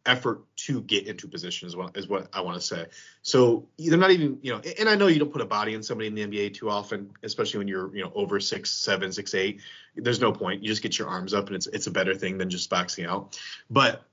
effort 0.05 0.41
to 0.55 0.81
get 0.81 1.07
into 1.07 1.27
position 1.27 1.67
is 1.67 1.75
what 1.75 1.95
is 1.97 2.07
what 2.07 2.29
I 2.33 2.41
want 2.41 2.59
to 2.59 2.65
say. 2.65 2.85
So 3.21 3.67
they're 3.77 3.97
not 3.97 4.11
even, 4.11 4.39
you 4.41 4.53
know, 4.53 4.61
and 4.79 4.87
I 4.89 4.95
know 4.95 5.07
you 5.07 5.19
don't 5.19 5.31
put 5.31 5.41
a 5.41 5.45
body 5.45 5.73
in 5.73 5.83
somebody 5.83 6.07
in 6.07 6.15
the 6.15 6.25
NBA 6.25 6.53
too 6.55 6.69
often, 6.69 7.11
especially 7.23 7.59
when 7.59 7.67
you're, 7.67 7.95
you 7.95 8.03
know, 8.03 8.11
over 8.15 8.39
six, 8.39 8.71
seven, 8.71 9.11
six, 9.11 9.33
eight. 9.33 9.61
There's 9.95 10.21
no 10.21 10.31
point. 10.31 10.63
You 10.63 10.69
just 10.69 10.81
get 10.81 10.97
your 10.97 11.07
arms 11.07 11.33
up, 11.33 11.47
and 11.47 11.55
it's 11.55 11.67
it's 11.67 11.87
a 11.87 11.91
better 11.91 12.15
thing 12.15 12.37
than 12.37 12.49
just 12.49 12.69
boxing 12.69 13.05
out. 13.05 13.39
But 13.69 14.03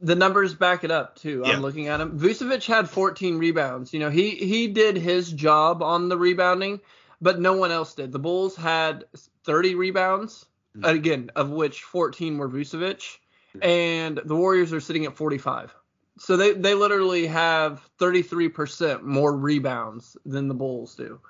the 0.00 0.14
numbers 0.14 0.54
back 0.54 0.84
it 0.84 0.90
up 0.90 1.16
too. 1.16 1.42
Yeah. 1.44 1.52
I'm 1.52 1.62
looking 1.62 1.88
at 1.88 2.00
him. 2.00 2.18
Vucevic 2.18 2.66
had 2.66 2.88
14 2.88 3.38
rebounds. 3.38 3.92
You 3.92 4.00
know, 4.00 4.10
he 4.10 4.30
he 4.30 4.68
did 4.68 4.96
his 4.96 5.32
job 5.32 5.82
on 5.82 6.08
the 6.08 6.18
rebounding, 6.18 6.80
but 7.20 7.40
no 7.40 7.54
one 7.54 7.70
else 7.70 7.94
did. 7.94 8.12
The 8.12 8.18
Bulls 8.18 8.56
had 8.56 9.04
30 9.44 9.74
rebounds, 9.74 10.46
mm-hmm. 10.76 10.84
again, 10.84 11.30
of 11.36 11.50
which 11.50 11.82
14 11.82 12.38
were 12.38 12.48
Vucevic. 12.48 13.18
And 13.62 14.20
the 14.24 14.36
Warriors 14.36 14.72
are 14.72 14.80
sitting 14.80 15.06
at 15.06 15.16
45. 15.16 15.74
So 16.18 16.36
they 16.36 16.52
they 16.52 16.74
literally 16.74 17.26
have 17.26 17.86
33% 17.98 19.02
more 19.02 19.36
rebounds 19.36 20.16
than 20.24 20.48
the 20.48 20.54
Bulls 20.54 20.94
do. 20.94 21.20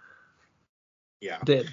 Yeah. 1.21 1.39
Did. 1.45 1.69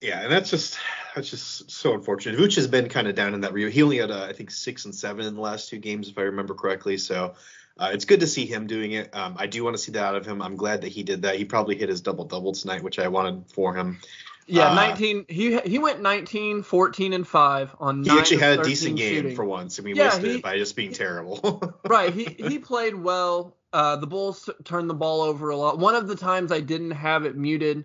Yeah, 0.00 0.22
and 0.22 0.30
that's 0.30 0.50
just 0.50 0.78
that's 1.14 1.30
just 1.30 1.70
so 1.70 1.94
unfortunate. 1.94 2.38
Vooch 2.38 2.56
has 2.56 2.66
been 2.66 2.88
kind 2.88 3.08
of 3.08 3.14
down 3.14 3.34
in 3.34 3.40
that 3.40 3.52
review. 3.52 3.70
He 3.70 3.82
only 3.82 3.96
had 3.98 4.10
uh, 4.10 4.26
I 4.28 4.32
think 4.32 4.50
six 4.50 4.84
and 4.84 4.94
seven 4.94 5.24
in 5.26 5.34
the 5.34 5.40
last 5.40 5.70
two 5.70 5.78
games, 5.78 6.08
if 6.08 6.18
I 6.18 6.22
remember 6.22 6.54
correctly. 6.54 6.98
So 6.98 7.34
uh, 7.78 7.90
it's 7.92 8.04
good 8.04 8.20
to 8.20 8.26
see 8.26 8.46
him 8.46 8.66
doing 8.66 8.92
it. 8.92 9.14
Um, 9.14 9.36
I 9.38 9.46
do 9.46 9.64
want 9.64 9.74
to 9.74 9.82
see 9.82 9.92
that 9.92 10.04
out 10.04 10.14
of 10.14 10.26
him. 10.26 10.42
I'm 10.42 10.56
glad 10.56 10.82
that 10.82 10.88
he 10.88 11.02
did 11.02 11.22
that. 11.22 11.36
He 11.36 11.44
probably 11.44 11.76
hit 11.76 11.88
his 11.88 12.02
double 12.02 12.24
double 12.24 12.52
tonight, 12.52 12.82
which 12.82 12.98
I 12.98 13.08
wanted 13.08 13.44
for 13.50 13.74
him. 13.74 13.98
Yeah, 14.46 14.70
uh, 14.70 14.74
19. 14.74 15.26
He 15.28 15.58
he 15.60 15.78
went 15.78 16.00
19, 16.00 16.62
14, 16.62 17.12
and 17.12 17.26
five 17.26 17.74
on. 17.80 18.04
He 18.04 18.10
actually 18.10 18.38
had 18.38 18.60
a 18.60 18.62
decent 18.62 18.96
game 18.96 19.14
shooting. 19.14 19.36
for 19.36 19.44
once, 19.44 19.78
and 19.78 19.84
we 19.84 19.94
yeah, 19.94 20.04
missed 20.04 20.22
he, 20.22 20.34
it 20.36 20.42
by 20.42 20.56
just 20.56 20.76
being 20.76 20.92
terrible. 20.92 21.74
right. 21.88 22.12
He 22.12 22.24
he 22.24 22.58
played 22.58 22.94
well. 22.94 23.56
Uh, 23.72 23.96
the 23.96 24.06
Bulls 24.06 24.48
turned 24.64 24.88
the 24.88 24.94
ball 24.94 25.20
over 25.20 25.50
a 25.50 25.56
lot. 25.56 25.78
One 25.78 25.94
of 25.94 26.06
the 26.06 26.16
times 26.16 26.52
I 26.52 26.60
didn't 26.60 26.92
have 26.92 27.24
it 27.24 27.36
muted 27.36 27.84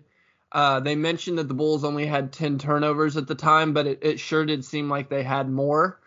uh, 0.52 0.80
they 0.80 0.94
mentioned 0.94 1.38
that 1.38 1.48
the 1.48 1.54
Bulls 1.54 1.82
only 1.82 2.06
had 2.06 2.32
10 2.32 2.58
turnovers 2.58 3.16
at 3.16 3.26
the 3.26 3.34
time, 3.34 3.72
but 3.72 3.86
it, 3.86 3.98
it 4.02 4.20
sure 4.20 4.44
did 4.44 4.64
seem 4.64 4.88
like 4.88 5.08
they 5.08 5.22
had 5.22 5.50
more. 5.50 5.98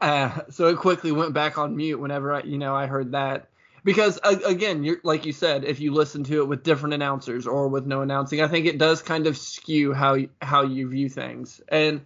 Uh, 0.00 0.42
so 0.50 0.68
it 0.68 0.78
quickly 0.78 1.10
went 1.10 1.34
back 1.34 1.58
on 1.58 1.76
mute 1.76 1.98
whenever 1.98 2.32
I, 2.32 2.42
you 2.42 2.58
know 2.58 2.74
I 2.74 2.86
heard 2.86 3.12
that 3.12 3.48
because 3.88 4.20
again, 4.22 4.84
you're, 4.84 4.98
like 5.02 5.24
you 5.24 5.32
said, 5.32 5.64
if 5.64 5.80
you 5.80 5.94
listen 5.94 6.22
to 6.24 6.42
it 6.42 6.46
with 6.46 6.62
different 6.62 6.92
announcers 6.92 7.46
or 7.46 7.68
with 7.68 7.86
no 7.86 8.02
announcing, 8.02 8.42
I 8.42 8.46
think 8.46 8.66
it 8.66 8.76
does 8.76 9.00
kind 9.00 9.26
of 9.26 9.34
skew 9.34 9.94
how 9.94 10.18
how 10.42 10.64
you 10.64 10.90
view 10.90 11.08
things. 11.08 11.62
And 11.68 12.02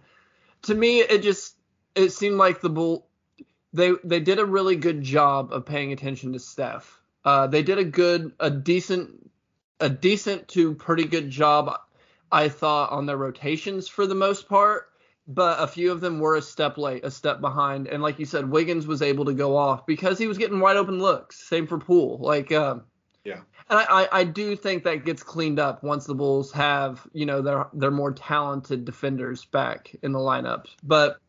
to 0.61 0.73
me, 0.73 1.01
it 1.01 1.23
just 1.23 1.57
it 1.93 2.13
seemed 2.13 2.37
like 2.37 2.61
the 2.61 2.69
Bull 2.69 3.05
they 3.73 3.91
they 4.05 4.21
did 4.21 4.39
a 4.39 4.45
really 4.45 4.77
good 4.77 5.01
job 5.01 5.51
of 5.51 5.65
paying 5.65 5.91
attention 5.91 6.31
to 6.31 6.39
Steph. 6.39 7.01
Uh, 7.25 7.47
they 7.47 7.63
did 7.63 7.77
a 7.77 7.83
good, 7.83 8.31
a 8.39 8.49
decent 8.49 9.29
a 9.81 9.89
decent 9.89 10.47
to 10.47 10.75
pretty 10.75 11.03
good 11.03 11.29
job, 11.29 11.77
I 12.31 12.47
thought, 12.47 12.93
on 12.93 13.07
their 13.07 13.17
rotations 13.17 13.89
for 13.89 14.07
the 14.07 14.15
most 14.15 14.47
part. 14.47 14.87
But 15.25 15.61
a 15.61 15.67
few 15.67 15.91
of 15.91 16.01
them 16.01 16.19
were 16.19 16.35
a 16.35 16.41
step 16.41 16.77
late, 16.77 17.05
a 17.05 17.11
step 17.11 17.39
behind, 17.39 17.87
and 17.87 18.03
like 18.03 18.19
you 18.19 18.25
said, 18.25 18.49
Wiggins 18.49 18.85
was 18.85 19.01
able 19.01 19.25
to 19.25 19.33
go 19.33 19.55
off 19.55 19.85
because 19.85 20.17
he 20.17 20.27
was 20.27 20.37
getting 20.37 20.59
wide 20.59 20.75
open 20.75 20.99
looks. 20.99 21.47
Same 21.47 21.65
for 21.65 21.77
Poole, 21.77 22.17
like 22.19 22.51
um, 22.51 22.83
yeah. 23.23 23.39
And 23.69 23.79
I, 23.79 24.09
I 24.11 24.23
do 24.25 24.57
think 24.57 24.83
that 24.83 25.05
gets 25.05 25.23
cleaned 25.23 25.59
up 25.59 25.81
once 25.81 26.05
the 26.05 26.13
Bulls 26.13 26.51
have 26.51 27.07
you 27.13 27.25
know 27.25 27.41
their 27.41 27.67
their 27.73 27.91
more 27.91 28.11
talented 28.11 28.83
defenders 28.83 29.45
back 29.45 29.95
in 30.03 30.11
the 30.11 30.19
lineup. 30.19 30.65
But 30.83 31.19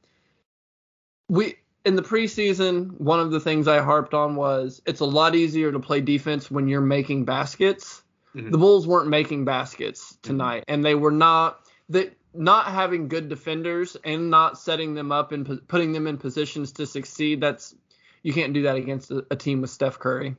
we 1.29 1.55
in 1.85 1.95
the 1.95 2.03
preseason, 2.03 2.99
one 3.01 3.21
of 3.21 3.31
the 3.31 3.39
things 3.39 3.69
I 3.69 3.81
harped 3.81 4.13
on 4.13 4.35
was 4.35 4.83
it's 4.87 5.01
a 5.01 5.07
lot 5.07 5.37
easier 5.37 5.71
to 5.71 5.79
play 5.79 6.01
defense 6.01 6.51
when 6.51 6.67
you're 6.67 6.81
making 6.81 7.27
baskets 7.27 8.03
Mm-hmm. 8.35 8.51
The 8.51 8.59
Bulls 8.59 8.87
weren't 8.87 9.09
making 9.09 9.45
baskets 9.45 10.19
tonight, 10.23 10.63
mm-hmm. 10.63 10.75
and 10.75 10.85
they 10.85 10.95
were 10.95 11.13
not 11.13 11.61
that 11.91 12.17
not 12.35 12.67
having 12.67 13.09
good 13.09 13.29
defenders 13.29 13.97
and 14.05 14.31
not 14.31 14.59
setting 14.59 14.95
them 14.95 15.12
up 15.12 15.33
and 15.33 15.67
putting 15.69 15.93
them 15.93 16.07
in 16.07 16.19
positions 16.19 16.73
to 16.73 16.87
succeed. 16.87 17.41
That's 17.41 17.75
you 18.23 18.33
can't 18.33 18.53
do 18.53 18.62
that 18.62 18.76
against 18.76 19.11
a, 19.11 19.25
a, 19.31 19.37
team 19.37 19.61
with 19.61 19.71
Steph 19.71 19.99
Curry. 19.99 20.35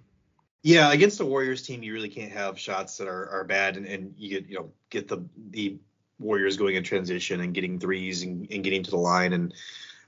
Yeah, 0.63 0.91
against 0.91 1.19
the 1.19 1.25
Warriors 1.25 1.61
team, 1.61 1.83
you 1.83 1.93
really 1.93 2.09
can't 2.09 2.31
have 2.31 2.59
shots 2.59 2.97
that 2.97 3.07
are, 3.07 3.29
are 3.29 3.43
bad 3.43 3.77
and, 3.77 3.85
and 3.85 4.15
you 4.17 4.29
get 4.29 4.49
you 4.49 4.55
know 4.55 4.71
get 4.89 5.07
the 5.07 5.23
the 5.51 5.77
Warriors 6.19 6.57
going 6.57 6.75
in 6.75 6.83
transition 6.83 7.41
and 7.41 7.53
getting 7.53 7.79
threes 7.79 8.23
and, 8.23 8.47
and 8.51 8.63
getting 8.63 8.83
to 8.83 8.91
the 8.91 8.97
line 8.97 9.33
and 9.33 9.53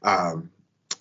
um, 0.04 0.50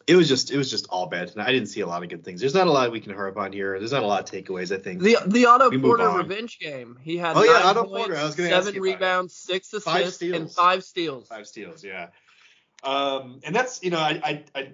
it 0.06 0.14
was 0.14 0.28
just 0.28 0.50
it 0.50 0.56
was 0.56 0.70
just 0.70 0.86
all 0.88 1.06
bad. 1.06 1.32
I 1.36 1.50
didn't 1.50 1.68
see 1.68 1.80
a 1.80 1.86
lot 1.86 2.02
of 2.02 2.08
good 2.08 2.24
things. 2.24 2.40
There's 2.40 2.54
not 2.54 2.68
a 2.68 2.70
lot 2.70 2.92
we 2.92 3.00
can 3.00 3.12
harp 3.12 3.36
on 3.36 3.52
here. 3.52 3.78
There's 3.78 3.92
not 3.92 4.04
a 4.04 4.06
lot 4.06 4.22
of 4.22 4.30
takeaways. 4.30 4.74
I 4.74 4.80
think 4.80 5.02
the 5.02 5.18
the 5.26 5.46
Otto 5.46 5.78
Porter 5.80 6.08
revenge 6.10 6.58
game. 6.58 6.96
He 7.02 7.16
had 7.16 7.36
oh 7.36 7.42
yeah 7.42 7.62
Otto 7.64 7.84
points, 7.84 7.96
Porter. 7.96 8.16
I 8.16 8.24
was 8.24 8.36
going 8.36 8.50
to 8.50 8.62
seven 8.62 8.80
rebounds, 8.80 9.34
six 9.34 9.72
assists, 9.72 10.22
and 10.22 10.50
five 10.50 10.84
steals. 10.84 11.28
Five 11.28 11.46
steals. 11.46 11.82
Yeah. 11.82 12.08
Um, 12.84 13.40
and 13.44 13.54
that's 13.54 13.82
you 13.82 13.90
know 13.90 13.98
I 13.98 14.20
I, 14.22 14.44
I 14.54 14.72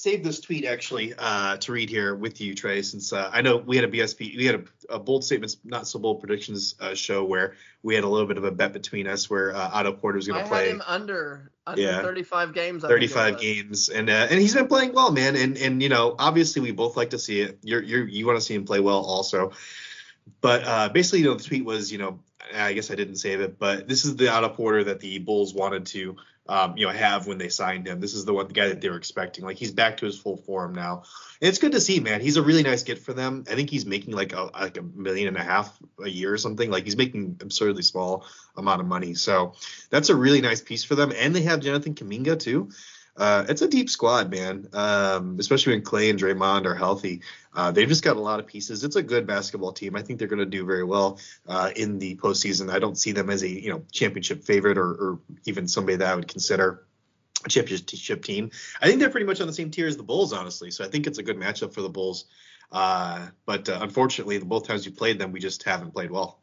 saved 0.00 0.24
this 0.24 0.40
tweet 0.40 0.64
actually 0.64 1.12
uh, 1.18 1.58
to 1.58 1.72
read 1.72 1.90
here 1.90 2.14
with 2.14 2.40
you, 2.40 2.54
Trey, 2.54 2.80
since 2.80 3.12
uh, 3.12 3.28
I 3.30 3.42
know 3.42 3.58
we 3.58 3.76
had 3.76 3.84
a 3.84 3.88
BSP, 3.88 4.34
we 4.34 4.46
had 4.46 4.54
a, 4.88 4.94
a 4.94 4.98
bold 4.98 5.24
statements, 5.24 5.58
not 5.62 5.86
so 5.86 5.98
bold 5.98 6.20
predictions 6.20 6.74
uh, 6.80 6.94
show 6.94 7.22
where 7.22 7.54
we 7.82 7.94
had 7.94 8.04
a 8.04 8.08
little 8.08 8.26
bit 8.26 8.38
of 8.38 8.44
a 8.44 8.50
bet 8.50 8.72
between 8.72 9.06
us 9.06 9.28
where 9.28 9.54
uh, 9.54 9.70
Otto 9.72 9.92
Porter 9.92 10.16
was 10.16 10.26
going 10.26 10.42
to 10.42 10.48
play. 10.48 10.70
Him 10.70 10.82
under 10.86 11.52
under 11.66 11.82
yeah, 11.82 12.00
35 12.00 12.54
games. 12.54 12.82
I 12.82 12.88
35 12.88 13.40
games, 13.40 13.90
and 13.90 14.08
uh, 14.08 14.28
and 14.30 14.40
he's 14.40 14.54
been 14.54 14.68
playing 14.68 14.94
well, 14.94 15.12
man. 15.12 15.36
And 15.36 15.58
and 15.58 15.82
you 15.82 15.90
know, 15.90 16.16
obviously 16.18 16.62
we 16.62 16.70
both 16.70 16.96
like 16.96 17.10
to 17.10 17.18
see 17.18 17.42
it. 17.42 17.58
You're 17.62 17.82
you're 17.82 18.08
you 18.08 18.26
want 18.26 18.38
to 18.38 18.44
see 18.44 18.54
him 18.54 18.64
play 18.64 18.80
well 18.80 19.02
also. 19.02 19.52
But 20.40 20.64
uh, 20.64 20.88
basically, 20.88 21.20
you 21.20 21.26
know, 21.26 21.34
the 21.34 21.44
tweet 21.44 21.64
was, 21.64 21.92
you 21.92 21.98
know, 21.98 22.20
I 22.54 22.72
guess 22.72 22.90
I 22.90 22.94
didn't 22.94 23.16
save 23.16 23.40
it, 23.40 23.58
but 23.58 23.88
this 23.88 24.04
is 24.04 24.16
the 24.16 24.32
Otto 24.32 24.48
Porter 24.50 24.84
that 24.84 25.00
the 25.00 25.18
Bulls 25.18 25.52
wanted 25.52 25.86
to 25.86 26.16
um, 26.50 26.76
you 26.76 26.84
know, 26.84 26.92
have 26.92 27.28
when 27.28 27.38
they 27.38 27.48
signed 27.48 27.86
him. 27.86 28.00
This 28.00 28.12
is 28.12 28.24
the 28.24 28.34
one 28.34 28.48
the 28.48 28.52
guy 28.52 28.66
that 28.66 28.80
they 28.80 28.90
were 28.90 28.96
expecting. 28.96 29.44
Like 29.44 29.56
he's 29.56 29.70
back 29.70 29.96
to 29.98 30.06
his 30.06 30.18
full 30.18 30.36
form 30.36 30.74
now. 30.74 31.04
And 31.40 31.48
it's 31.48 31.58
good 31.58 31.70
to 31.72 31.80
see, 31.80 32.00
man. 32.00 32.20
He's 32.20 32.36
a 32.36 32.42
really 32.42 32.64
nice 32.64 32.82
get 32.82 32.98
for 32.98 33.12
them. 33.12 33.44
I 33.48 33.54
think 33.54 33.70
he's 33.70 33.86
making 33.86 34.14
like 34.14 34.32
a 34.32 34.50
like 34.52 34.76
a 34.76 34.82
million 34.82 35.28
and 35.28 35.36
a 35.36 35.44
half 35.44 35.78
a 36.02 36.08
year 36.08 36.32
or 36.32 36.38
something. 36.38 36.68
Like 36.68 36.82
he's 36.84 36.96
making 36.96 37.38
absurdly 37.40 37.82
small 37.82 38.26
amount 38.56 38.80
of 38.80 38.88
money. 38.88 39.14
So 39.14 39.54
that's 39.90 40.08
a 40.08 40.16
really 40.16 40.40
nice 40.40 40.60
piece 40.60 40.82
for 40.82 40.96
them. 40.96 41.12
And 41.16 41.34
they 41.34 41.42
have 41.42 41.60
Jonathan 41.60 41.94
Kuminga 41.94 42.36
too 42.36 42.70
uh, 43.20 43.44
it's 43.50 43.60
a 43.60 43.68
deep 43.68 43.90
squad, 43.90 44.30
man. 44.30 44.66
Um, 44.72 45.36
especially 45.38 45.74
when 45.74 45.82
Klay 45.82 46.08
and 46.08 46.18
Draymond 46.18 46.64
are 46.64 46.74
healthy. 46.74 47.20
Uh, 47.54 47.70
they've 47.70 47.86
just 47.86 48.02
got 48.02 48.16
a 48.16 48.20
lot 48.20 48.40
of 48.40 48.46
pieces. 48.46 48.82
It's 48.82 48.96
a 48.96 49.02
good 49.02 49.26
basketball 49.26 49.72
team. 49.72 49.94
I 49.94 50.00
think 50.00 50.18
they're 50.18 50.26
going 50.26 50.38
to 50.38 50.46
do 50.46 50.64
very 50.64 50.84
well 50.84 51.18
uh, 51.46 51.70
in 51.76 51.98
the 51.98 52.16
postseason. 52.16 52.72
I 52.72 52.78
don't 52.78 52.96
see 52.96 53.12
them 53.12 53.28
as 53.28 53.42
a 53.42 53.48
you 53.48 53.70
know 53.70 53.84
championship 53.92 54.42
favorite 54.42 54.78
or, 54.78 54.88
or 54.88 55.18
even 55.44 55.68
somebody 55.68 55.98
that 55.98 56.10
I 56.10 56.14
would 56.14 56.28
consider 56.28 56.86
a 57.44 57.48
championship 57.50 58.24
team. 58.24 58.52
I 58.80 58.86
think 58.86 59.00
they're 59.00 59.10
pretty 59.10 59.26
much 59.26 59.42
on 59.42 59.46
the 59.46 59.52
same 59.52 59.70
tier 59.70 59.86
as 59.86 59.98
the 59.98 60.02
Bulls, 60.02 60.32
honestly. 60.32 60.70
So 60.70 60.82
I 60.82 60.88
think 60.88 61.06
it's 61.06 61.18
a 61.18 61.22
good 61.22 61.36
matchup 61.36 61.74
for 61.74 61.82
the 61.82 61.90
Bulls. 61.90 62.24
Uh, 62.72 63.26
but 63.44 63.68
uh, 63.68 63.80
unfortunately, 63.82 64.38
the 64.38 64.46
both 64.46 64.66
times 64.66 64.86
we 64.86 64.92
played 64.92 65.18
them, 65.18 65.30
we 65.30 65.40
just 65.40 65.62
haven't 65.64 65.92
played 65.92 66.10
well. 66.10 66.40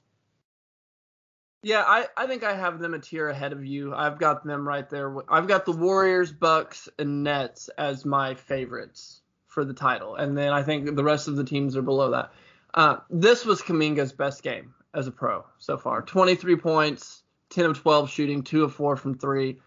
Yeah, 1.68 1.84
I, 1.86 2.08
I 2.16 2.28
think 2.28 2.46
I 2.46 2.56
have 2.56 2.80
them 2.80 2.94
a 2.94 3.00
tier 3.00 3.28
ahead 3.28 3.52
of 3.52 3.66
you. 3.66 3.94
I've 3.94 4.18
got 4.18 4.46
them 4.46 4.66
right 4.66 4.90
there. 4.90 5.14
I've 5.30 5.50
got 5.50 5.66
the 5.66 5.74
Warriors, 5.74 6.32
Bucks, 6.32 6.88
and 6.98 7.26
Nets 7.26 7.70
as 7.78 8.06
my 8.06 8.36
favorites 8.36 9.20
for 9.48 9.66
the 9.66 9.74
title, 9.74 10.16
and 10.16 10.38
then 10.38 10.54
I 10.54 10.64
think 10.64 10.96
the 10.96 11.04
rest 11.04 11.28
of 11.28 11.36
the 11.36 11.44
teams 11.44 11.76
are 11.76 11.82
below 11.82 12.12
that. 12.12 12.32
Uh, 12.74 13.00
this 13.10 13.46
was 13.46 13.62
Kuminga's 13.62 14.14
best 14.14 14.44
game 14.44 14.74
as 14.94 15.08
a 15.08 15.12
pro 15.12 15.44
so 15.58 15.78
far. 15.78 16.02
23 16.02 16.56
points, 16.56 17.24
10 17.50 17.66
of 17.66 17.82
12 17.82 18.10
shooting, 18.10 18.44
2 18.44 18.64
of 18.64 18.74
4 18.74 18.96
from 18.96 19.18
3. 19.18 19.60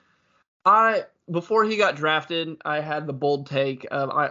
I 0.65 1.05
before 1.31 1.65
he 1.65 1.77
got 1.77 1.97
drafted, 1.97 2.57
I 2.65 2.81
had 2.81 3.07
the 3.07 3.13
bold 3.13 3.47
take 3.47 3.87
of 3.91 4.09
I 4.09 4.31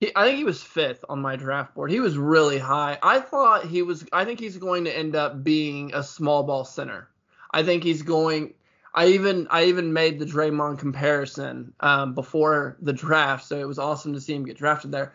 he, 0.00 0.12
I 0.14 0.24
think 0.24 0.38
he 0.38 0.44
was 0.44 0.62
fifth 0.62 1.04
on 1.08 1.20
my 1.20 1.36
draft 1.36 1.74
board. 1.74 1.90
He 1.90 2.00
was 2.00 2.16
really 2.16 2.58
high. 2.58 2.98
I 3.02 3.20
thought 3.20 3.66
he 3.66 3.82
was. 3.82 4.04
I 4.12 4.24
think 4.24 4.40
he's 4.40 4.56
going 4.56 4.84
to 4.84 4.96
end 4.96 5.16
up 5.16 5.42
being 5.42 5.92
a 5.94 6.02
small 6.02 6.44
ball 6.44 6.64
center. 6.64 7.08
I 7.50 7.62
think 7.62 7.82
he's 7.82 8.02
going. 8.02 8.54
I 8.94 9.08
even 9.08 9.48
I 9.50 9.64
even 9.64 9.92
made 9.92 10.18
the 10.18 10.24
Draymond 10.24 10.78
comparison 10.78 11.74
um, 11.80 12.14
before 12.14 12.76
the 12.80 12.92
draft, 12.92 13.44
so 13.44 13.58
it 13.58 13.66
was 13.66 13.78
awesome 13.78 14.12
to 14.14 14.20
see 14.20 14.34
him 14.34 14.44
get 14.44 14.56
drafted 14.56 14.92
there. 14.92 15.14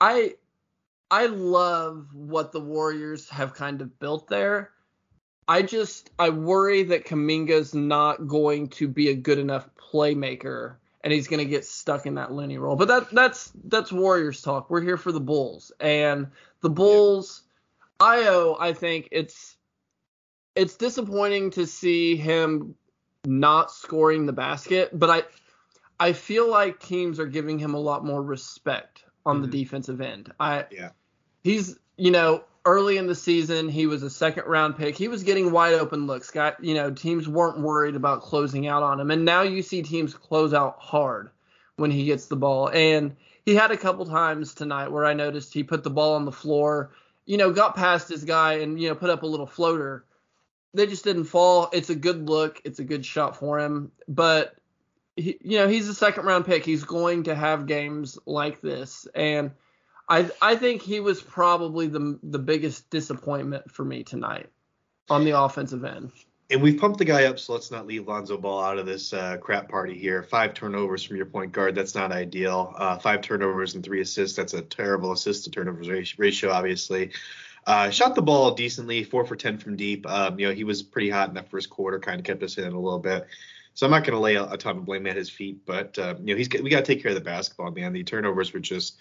I 0.00 0.34
I 1.10 1.26
love 1.26 2.14
what 2.14 2.52
the 2.52 2.60
Warriors 2.60 3.28
have 3.30 3.54
kind 3.54 3.80
of 3.80 3.98
built 3.98 4.28
there. 4.28 4.72
I 5.46 5.62
just 5.62 6.10
I 6.18 6.30
worry 6.30 6.82
that 6.84 7.06
Kuminga's 7.06 7.74
not 7.74 8.28
going 8.28 8.68
to 8.70 8.86
be 8.86 9.08
a 9.08 9.14
good 9.14 9.38
enough 9.38 9.68
playmaker 9.76 10.76
and 11.02 11.12
he's 11.12 11.28
going 11.28 11.38
to 11.38 11.50
get 11.50 11.64
stuck 11.64 12.06
in 12.06 12.14
that 12.16 12.32
Looney 12.32 12.58
role. 12.58 12.76
But 12.76 12.88
that 12.88 13.10
that's 13.10 13.52
that's 13.64 13.92
Warriors 13.92 14.42
talk. 14.42 14.70
We're 14.70 14.82
here 14.82 14.96
for 14.96 15.12
the 15.12 15.20
Bulls, 15.20 15.72
and 15.80 16.28
the 16.60 16.70
Bulls. 16.70 17.42
Yeah. 17.42 17.46
Ayo, 18.00 18.56
I 18.58 18.72
think 18.72 19.08
it's 19.12 19.56
it's 20.54 20.76
disappointing 20.76 21.50
to 21.52 21.66
see 21.66 22.16
him 22.16 22.74
not 23.26 23.70
scoring 23.70 24.26
the 24.26 24.32
basket, 24.32 24.90
but 24.98 25.10
I 25.10 25.22
I 25.98 26.12
feel 26.12 26.48
like 26.48 26.80
teams 26.80 27.20
are 27.20 27.26
giving 27.26 27.58
him 27.58 27.74
a 27.74 27.78
lot 27.78 28.04
more 28.04 28.22
respect 28.22 29.04
on 29.26 29.36
mm-hmm. 29.36 29.50
the 29.50 29.58
defensive 29.58 30.00
end. 30.00 30.32
I 30.40 30.66
yeah. 30.70 30.90
He's 31.42 31.78
you 31.96 32.10
know 32.10 32.44
early 32.64 32.98
in 32.98 33.06
the 33.06 33.14
season 33.14 33.68
he 33.68 33.86
was 33.86 34.02
a 34.02 34.10
second 34.10 34.44
round 34.46 34.76
pick. 34.76 34.96
He 34.96 35.08
was 35.08 35.22
getting 35.22 35.52
wide 35.52 35.74
open 35.74 36.06
looks. 36.06 36.30
Got 36.30 36.62
you 36.62 36.74
know 36.74 36.90
teams 36.90 37.28
weren't 37.28 37.60
worried 37.60 37.96
about 37.96 38.22
closing 38.22 38.66
out 38.66 38.82
on 38.82 39.00
him, 39.00 39.10
and 39.10 39.24
now 39.24 39.42
you 39.42 39.62
see 39.62 39.82
teams 39.82 40.14
close 40.14 40.52
out 40.52 40.76
hard 40.78 41.30
when 41.76 41.90
he 41.90 42.04
gets 42.04 42.26
the 42.26 42.36
ball. 42.36 42.68
And 42.68 43.16
he 43.46 43.54
had 43.54 43.70
a 43.70 43.76
couple 43.76 44.04
times 44.06 44.54
tonight 44.54 44.92
where 44.92 45.04
I 45.04 45.14
noticed 45.14 45.54
he 45.54 45.62
put 45.62 45.82
the 45.82 45.90
ball 45.90 46.14
on 46.14 46.24
the 46.24 46.32
floor, 46.32 46.90
you 47.24 47.38
know, 47.38 47.52
got 47.52 47.74
past 47.74 48.08
his 48.08 48.24
guy 48.24 48.54
and 48.54 48.80
you 48.80 48.88
know 48.88 48.94
put 48.94 49.10
up 49.10 49.22
a 49.22 49.26
little 49.26 49.46
floater. 49.46 50.04
They 50.72 50.86
just 50.86 51.04
didn't 51.04 51.24
fall. 51.24 51.68
It's 51.72 51.90
a 51.90 51.96
good 51.96 52.28
look. 52.28 52.60
It's 52.64 52.78
a 52.78 52.84
good 52.84 53.04
shot 53.04 53.36
for 53.36 53.58
him, 53.58 53.90
but 54.06 54.54
he, 55.16 55.36
you 55.42 55.58
know, 55.58 55.66
he's 55.66 55.88
a 55.88 55.94
second 55.94 56.26
round 56.26 56.46
pick. 56.46 56.64
He's 56.64 56.84
going 56.84 57.24
to 57.24 57.34
have 57.34 57.66
games 57.66 58.18
like 58.26 58.60
this, 58.60 59.08
and 59.14 59.50
I 60.10 60.28
I 60.42 60.56
think 60.56 60.82
he 60.82 61.00
was 61.00 61.22
probably 61.22 61.86
the 61.86 62.18
the 62.22 62.38
biggest 62.38 62.90
disappointment 62.90 63.70
for 63.70 63.84
me 63.84 64.02
tonight 64.02 64.50
on 65.08 65.24
the 65.24 65.40
offensive 65.40 65.84
end. 65.84 66.10
And 66.50 66.60
we've 66.60 66.80
pumped 66.80 66.98
the 66.98 67.04
guy 67.04 67.26
up, 67.26 67.38
so 67.38 67.52
let's 67.52 67.70
not 67.70 67.86
leave 67.86 68.08
Lonzo 68.08 68.36
Ball 68.36 68.60
out 68.60 68.76
of 68.76 68.84
this 68.84 69.12
uh, 69.12 69.36
crap 69.36 69.68
party 69.68 69.96
here. 69.96 70.24
Five 70.24 70.52
turnovers 70.52 71.04
from 71.04 71.16
your 71.16 71.26
point 71.26 71.52
guard, 71.52 71.76
that's 71.76 71.94
not 71.94 72.10
ideal. 72.10 72.74
Uh, 72.76 72.98
five 72.98 73.20
turnovers 73.20 73.76
and 73.76 73.84
three 73.84 74.00
assists, 74.00 74.36
that's 74.36 74.52
a 74.52 74.60
terrible 74.60 75.12
assist 75.12 75.44
to 75.44 75.50
turnovers 75.50 76.18
ratio, 76.18 76.50
obviously. 76.50 77.12
Uh, 77.68 77.88
shot 77.90 78.16
the 78.16 78.22
ball 78.22 78.52
decently, 78.56 79.04
four 79.04 79.24
for 79.24 79.36
ten 79.36 79.58
from 79.58 79.76
deep. 79.76 80.08
Um, 80.08 80.40
you 80.40 80.48
know, 80.48 80.52
he 80.52 80.64
was 80.64 80.82
pretty 80.82 81.08
hot 81.08 81.28
in 81.28 81.36
that 81.36 81.50
first 81.50 81.70
quarter, 81.70 82.00
kind 82.00 82.18
of 82.18 82.24
kept 82.24 82.42
us 82.42 82.58
in 82.58 82.64
it 82.64 82.72
a 82.72 82.78
little 82.78 82.98
bit. 82.98 83.28
So 83.74 83.86
I'm 83.86 83.92
not 83.92 84.02
going 84.02 84.14
to 84.14 84.20
lay 84.20 84.34
a, 84.34 84.44
a, 84.50 84.56
ton 84.56 84.78
of 84.78 84.84
blame 84.84 85.06
at 85.06 85.16
his 85.16 85.30
feet, 85.30 85.64
but 85.64 85.96
uh, 85.98 86.16
you 86.18 86.34
know 86.34 86.36
he's 86.36 86.48
we 86.50 86.68
got 86.68 86.84
to 86.84 86.92
take 86.94 87.00
care 87.00 87.12
of 87.12 87.14
the 87.14 87.20
basketball, 87.20 87.70
man. 87.70 87.92
The 87.92 88.02
turnovers 88.02 88.52
were 88.52 88.58
just 88.58 88.96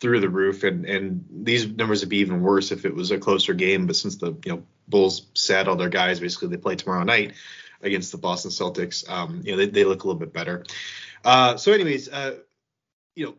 through 0.00 0.20
the 0.20 0.28
roof, 0.28 0.64
and 0.64 0.84
and 0.84 1.24
these 1.30 1.66
numbers 1.66 2.00
would 2.00 2.08
be 2.08 2.18
even 2.18 2.40
worse 2.40 2.72
if 2.72 2.84
it 2.84 2.94
was 2.94 3.10
a 3.10 3.18
closer 3.18 3.54
game. 3.54 3.86
But 3.86 3.96
since 3.96 4.16
the 4.16 4.36
you 4.44 4.52
know 4.52 4.62
Bulls 4.86 5.26
sat 5.34 5.68
all 5.68 5.76
their 5.76 5.88
guys, 5.88 6.20
basically 6.20 6.48
they 6.48 6.56
play 6.56 6.76
tomorrow 6.76 7.04
night 7.04 7.34
against 7.82 8.12
the 8.12 8.18
Boston 8.18 8.50
Celtics. 8.50 9.08
Um, 9.08 9.42
you 9.44 9.52
know 9.52 9.58
they, 9.58 9.66
they 9.66 9.84
look 9.84 10.04
a 10.04 10.06
little 10.06 10.20
bit 10.20 10.32
better. 10.32 10.64
Uh, 11.24 11.56
so 11.56 11.72
anyways, 11.72 12.08
uh, 12.08 12.36
you 13.14 13.26
know 13.26 13.34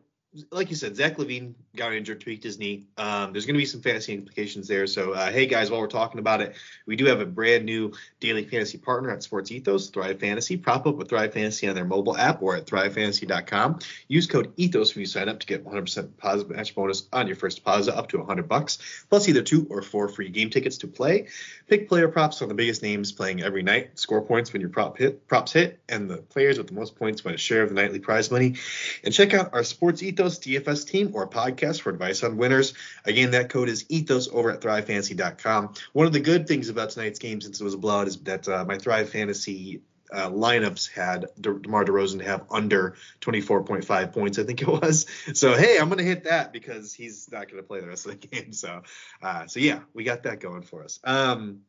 like 0.52 0.70
you 0.70 0.76
said, 0.76 0.96
Zach 0.96 1.18
LaVine 1.18 1.56
got 1.76 1.94
injured, 1.94 2.22
tweaked 2.22 2.44
his 2.44 2.60
knee. 2.60 2.86
Um, 2.98 3.32
there's 3.32 3.48
going 3.48 3.56
to 3.56 3.60
be 3.60 3.66
some 3.66 3.82
fantasy 3.82 4.14
implications 4.14 4.68
there. 4.68 4.86
So, 4.86 5.14
uh, 5.14 5.32
hey 5.32 5.48
guys, 5.48 5.72
while 5.72 5.82
we're 5.82 5.88
talking 5.88 6.20
about 6.20 6.42
it, 6.42 6.56
we 6.86 6.96
do 6.96 7.06
have 7.06 7.20
a 7.20 7.26
brand 7.26 7.66
new 7.66 7.94
daily 8.20 8.46
fantasy 8.46 8.78
partner 8.78 9.10
at 9.10 9.24
Sports 9.24 9.52
Ethos, 9.52 9.90
Thrive 9.90 10.20
Fantasy. 10.20 10.58
Prop 10.58 10.86
up 10.86 10.96
with 10.98 11.10
Thrive 11.10 11.34
Fantasy 11.34 11.68
on 11.68 11.74
their 11.74 11.86
mobile 11.86 12.16
app 12.16 12.44
or 12.44 12.56
at 12.56 12.68
thrivefantasy.com. 12.68 13.80
Use 14.08 14.28
code 14.28 14.54
Ethos 14.58 14.94
when 14.94 15.02
you 15.02 15.08
sign 15.08 15.30
up 15.30 15.40
to 15.40 15.48
get 15.48 15.66
100% 15.66 16.18
positive 16.18 16.56
match 16.56 16.76
bonus 16.76 17.08
on 17.12 17.26
your 17.26 17.36
first 17.36 17.58
deposit 17.58 17.98
up 17.98 18.10
to 18.10 18.20
100 18.20 18.48
bucks, 18.48 18.78
plus 19.10 19.28
either 19.28 19.42
two 19.42 19.66
or 19.72 19.82
four 19.82 20.10
free 20.10 20.30
game 20.30 20.52
tickets 20.52 20.78
to 20.78 20.88
play. 20.88 21.28
Pick 21.68 21.90
player 21.90 22.08
props 22.08 22.42
on 22.44 22.50
the 22.50 22.56
biggest 22.56 22.84
names 22.84 23.12
playing 23.12 23.42
every 23.42 23.64
night. 23.64 23.98
Score 23.98 24.22
points 24.22 24.54
when 24.54 24.62
your 24.62 24.70
prop 24.70 24.98
hit, 24.98 25.28
props 25.28 25.54
hit, 25.54 25.80
and 25.90 26.08
the 26.08 26.18
players 26.18 26.60
with 26.60 26.68
the 26.68 26.74
most 26.74 26.96
points 26.96 27.24
win 27.24 27.34
a 27.34 27.38
share 27.38 27.64
of 27.64 27.70
the 27.70 27.76
nightly 27.76 28.00
prize 28.00 28.30
money. 28.30 28.56
And 29.04 29.12
check 29.12 29.34
out 29.34 29.54
our 29.54 29.64
Sports 29.64 30.04
Ethos 30.04 30.19
Ethos 30.20 30.40
DFS 30.40 30.86
team 30.86 31.12
or 31.14 31.30
podcast 31.30 31.80
for 31.80 31.92
advice 31.92 32.24
on 32.24 32.36
winners. 32.36 32.74
Again, 33.06 33.32
that 33.32 33.50
code 33.50 33.70
is 33.70 33.86
Ethos 33.88 34.28
over 34.28 34.52
at 34.52 34.60
thrivefantasy.com. 34.60 35.74
One 35.94 36.08
of 36.08 36.12
the 36.12 36.20
good 36.20 36.46
things 36.46 36.68
about 36.68 36.90
tonight's 36.90 37.20
game, 37.20 37.40
since 37.40 37.62
it 37.62 37.64
was 37.64 37.74
a 37.74 37.78
blowout, 37.78 38.08
is 38.08 38.18
that 38.24 38.46
uh, 38.50 38.66
my 38.66 38.78
Thrive 38.78 39.10
Fantasy 39.10 39.82
uh, 40.12 40.30
lineups 40.30 40.92
had 40.92 41.28
De- 41.40 41.58
DeMar 41.60 41.86
DeRozan 41.86 42.18
to 42.18 42.26
have 42.26 42.46
under 42.52 42.98
24.5 43.22 44.12
points, 44.12 44.38
I 44.38 44.44
think 44.44 44.62
it 44.62 44.68
was. 44.68 45.06
So 45.34 45.56
hey, 45.56 45.78
I'm 45.80 45.88
gonna 45.88 46.04
hit 46.04 46.26
that 46.26 46.52
because 46.52 46.94
he's 46.94 47.32
not 47.32 47.50
gonna 47.50 47.64
play 47.64 47.80
the 47.80 47.88
rest 47.88 48.06
of 48.06 48.20
the 48.20 48.28
game. 48.28 48.52
So, 48.52 48.82
uh, 49.22 49.48
so 49.48 49.62
yeah, 49.62 49.82
we 49.94 50.04
got 50.04 50.24
that 50.24 50.42
going 50.42 50.64
for 50.64 50.84
us. 50.84 51.00
Um, 51.06 51.62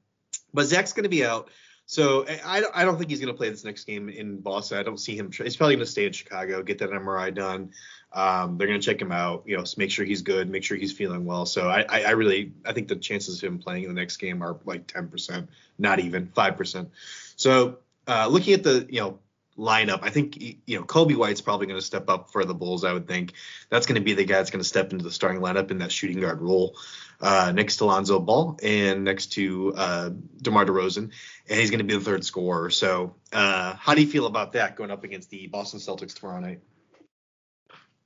but 0.53 0.67
Zach's 0.67 0.93
gonna 0.93 1.09
be 1.09 1.25
out. 1.25 1.51
So 1.91 2.25
I, 2.45 2.63
I 2.73 2.85
don't 2.85 2.99
think 2.99 3.11
he's 3.11 3.19
going 3.19 3.35
to 3.35 3.37
play 3.37 3.51
this 3.51 3.65
next 3.65 3.83
game 3.83 4.09
in 4.09 4.37
Boston. 4.37 4.79
I 4.79 4.85
don't 4.85 4.97
see 4.97 5.17
him. 5.17 5.33
He's 5.33 5.57
probably 5.57 5.75
going 5.75 5.85
to 5.85 5.91
stay 5.91 6.07
in 6.07 6.13
Chicago, 6.13 6.63
get 6.63 6.79
that 6.79 6.91
MRI 6.91 7.35
done. 7.35 7.73
Um, 8.13 8.59
they're 8.59 8.67
going 8.67 8.81
to 8.81 8.85
check 8.85 9.01
him 9.01 9.13
out, 9.13 9.45
you 9.47 9.57
know, 9.57 9.65
make 9.77 9.91
sure 9.91 10.05
he's 10.05 10.23
good, 10.23 10.51
make 10.51 10.65
sure 10.65 10.77
he's 10.77 10.93
feeling 10.93 11.25
well. 11.25 11.47
So 11.47 11.69
I, 11.69 11.85
I, 11.89 12.03
I 12.03 12.11
really, 12.11 12.53
I 12.65 12.73
think 12.73 12.89
the 12.89 12.97
chances 12.97 13.43
of 13.43 13.49
him 13.49 13.59
playing 13.59 13.85
in 13.85 13.89
the 13.89 14.01
next 14.01 14.17
game 14.17 14.43
are 14.43 14.59
like 14.65 14.87
10%, 14.87 15.47
not 15.79 16.01
even 16.01 16.27
5%. 16.27 16.89
So 17.37 17.79
uh, 18.09 18.27
looking 18.29 18.55
at 18.55 18.65
the, 18.65 18.87
you 18.91 19.01
know, 19.01 19.19
lineup, 19.61 20.01
I 20.03 20.11
think 20.11 20.41
you 20.41 20.79
know 20.79 20.85
Coby 20.85 21.15
White's 21.17 21.41
probably 21.41 21.67
going 21.67 21.79
to 21.79 21.85
step 21.85 22.09
up 22.09 22.31
for 22.31 22.45
the 22.45 22.55
Bulls. 22.55 22.85
I 22.85 22.93
would 22.93 23.07
think 23.07 23.35
that's 23.69 23.87
going 23.87 23.97
to 23.97 24.05
be 24.05 24.15
the 24.15 24.25
guy 24.25 24.37
that's 24.37 24.51
going 24.51 24.63
to 24.63 24.69
step 24.69 24.93
into 24.93 25.05
the 25.05 25.11
starting 25.11 25.41
lineup 25.41 25.71
in 25.71 25.79
that 25.79 25.93
shooting 25.93 26.21
guard 26.21 26.41
role 26.41 26.77
uh, 27.21 27.53
next 27.55 27.77
to 27.77 27.85
Lonzo 27.85 28.19
Ball 28.19 28.59
and 28.63 29.05
next 29.05 29.27
to 29.33 29.75
uh, 29.77 30.11
DeMar 30.41 30.65
DeRozan, 30.65 31.11
and 31.49 31.61
he's 31.61 31.71
going 31.71 31.79
to 31.79 31.85
be 31.85 31.95
the 31.95 32.01
third 32.01 32.25
scorer. 32.25 32.71
So, 32.71 33.17
uh, 33.33 33.75
how 33.75 33.95
do 33.95 34.01
you 34.01 34.09
feel 34.09 34.27
about 34.27 34.53
that 34.53 34.77
going 34.77 34.91
up 34.91 35.05
against 35.05 35.31
the 35.31 35.47
Boston 35.47 35.81
Celtics 35.81 36.15
tomorrow 36.15 36.41
night? 36.41 36.61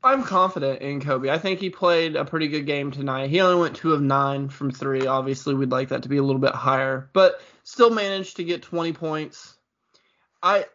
I'm 0.04 0.22
confident 0.22 0.82
in 0.82 1.00
Coby. 1.00 1.30
I 1.30 1.38
think 1.38 1.60
he 1.60 1.70
played 1.70 2.14
a 2.14 2.26
pretty 2.26 2.48
good 2.48 2.66
game 2.66 2.90
tonight. 2.90 3.30
He 3.30 3.40
only 3.40 3.58
went 3.58 3.74
two 3.74 3.94
of 3.94 4.02
nine 4.02 4.50
from 4.50 4.70
three. 4.70 5.06
Obviously, 5.06 5.54
we'd 5.54 5.70
like 5.70 5.88
that 5.88 6.02
to 6.02 6.10
be 6.10 6.18
a 6.18 6.22
little 6.22 6.40
bit 6.40 6.54
higher, 6.54 7.08
but 7.14 7.40
still 7.62 7.88
managed 7.88 8.36
to 8.36 8.44
get 8.44 8.62
20 8.62 8.92
points. 8.92 9.56
I 10.42 10.66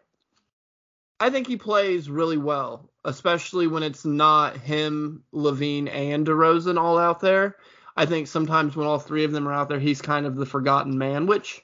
I 1.19 1.29
think 1.29 1.45
he 1.45 1.57
plays 1.57 2.09
really 2.09 2.37
well, 2.37 2.89
especially 3.05 3.67
when 3.67 3.83
it's 3.83 4.03
not 4.03 4.57
him, 4.57 5.23
LaVine, 5.31 5.89
and 5.93 6.25
DeRozan 6.25 6.79
all 6.79 6.97
out 6.97 7.19
there. 7.19 7.57
I 7.95 8.07
think 8.07 8.27
sometimes 8.27 8.75
when 8.75 8.87
all 8.87 8.99
three 8.99 9.25
of 9.25 9.31
them 9.31 9.47
are 9.47 9.53
out 9.53 9.69
there, 9.69 9.79
he's 9.79 10.01
kind 10.01 10.25
of 10.25 10.37
the 10.37 10.45
forgotten 10.45 10.97
man, 10.97 11.27
which 11.27 11.61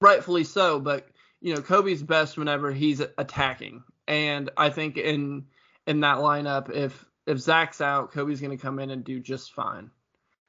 rightfully 0.00 0.44
so. 0.44 0.80
But 0.80 1.08
you 1.42 1.54
know, 1.54 1.60
Coby's 1.60 2.02
best 2.02 2.38
whenever 2.38 2.72
he's 2.72 3.00
attacking, 3.00 3.82
and 4.08 4.48
I 4.56 4.70
think 4.70 4.96
in 4.96 5.44
in 5.90 6.00
that 6.00 6.18
lineup, 6.18 6.70
if 6.70 7.04
if 7.26 7.38
Zach's 7.38 7.80
out, 7.80 8.12
Coby's 8.12 8.40
going 8.40 8.56
to 8.56 8.62
come 8.62 8.78
in 8.78 8.90
and 8.90 9.04
do 9.04 9.18
just 9.18 9.52
fine. 9.52 9.90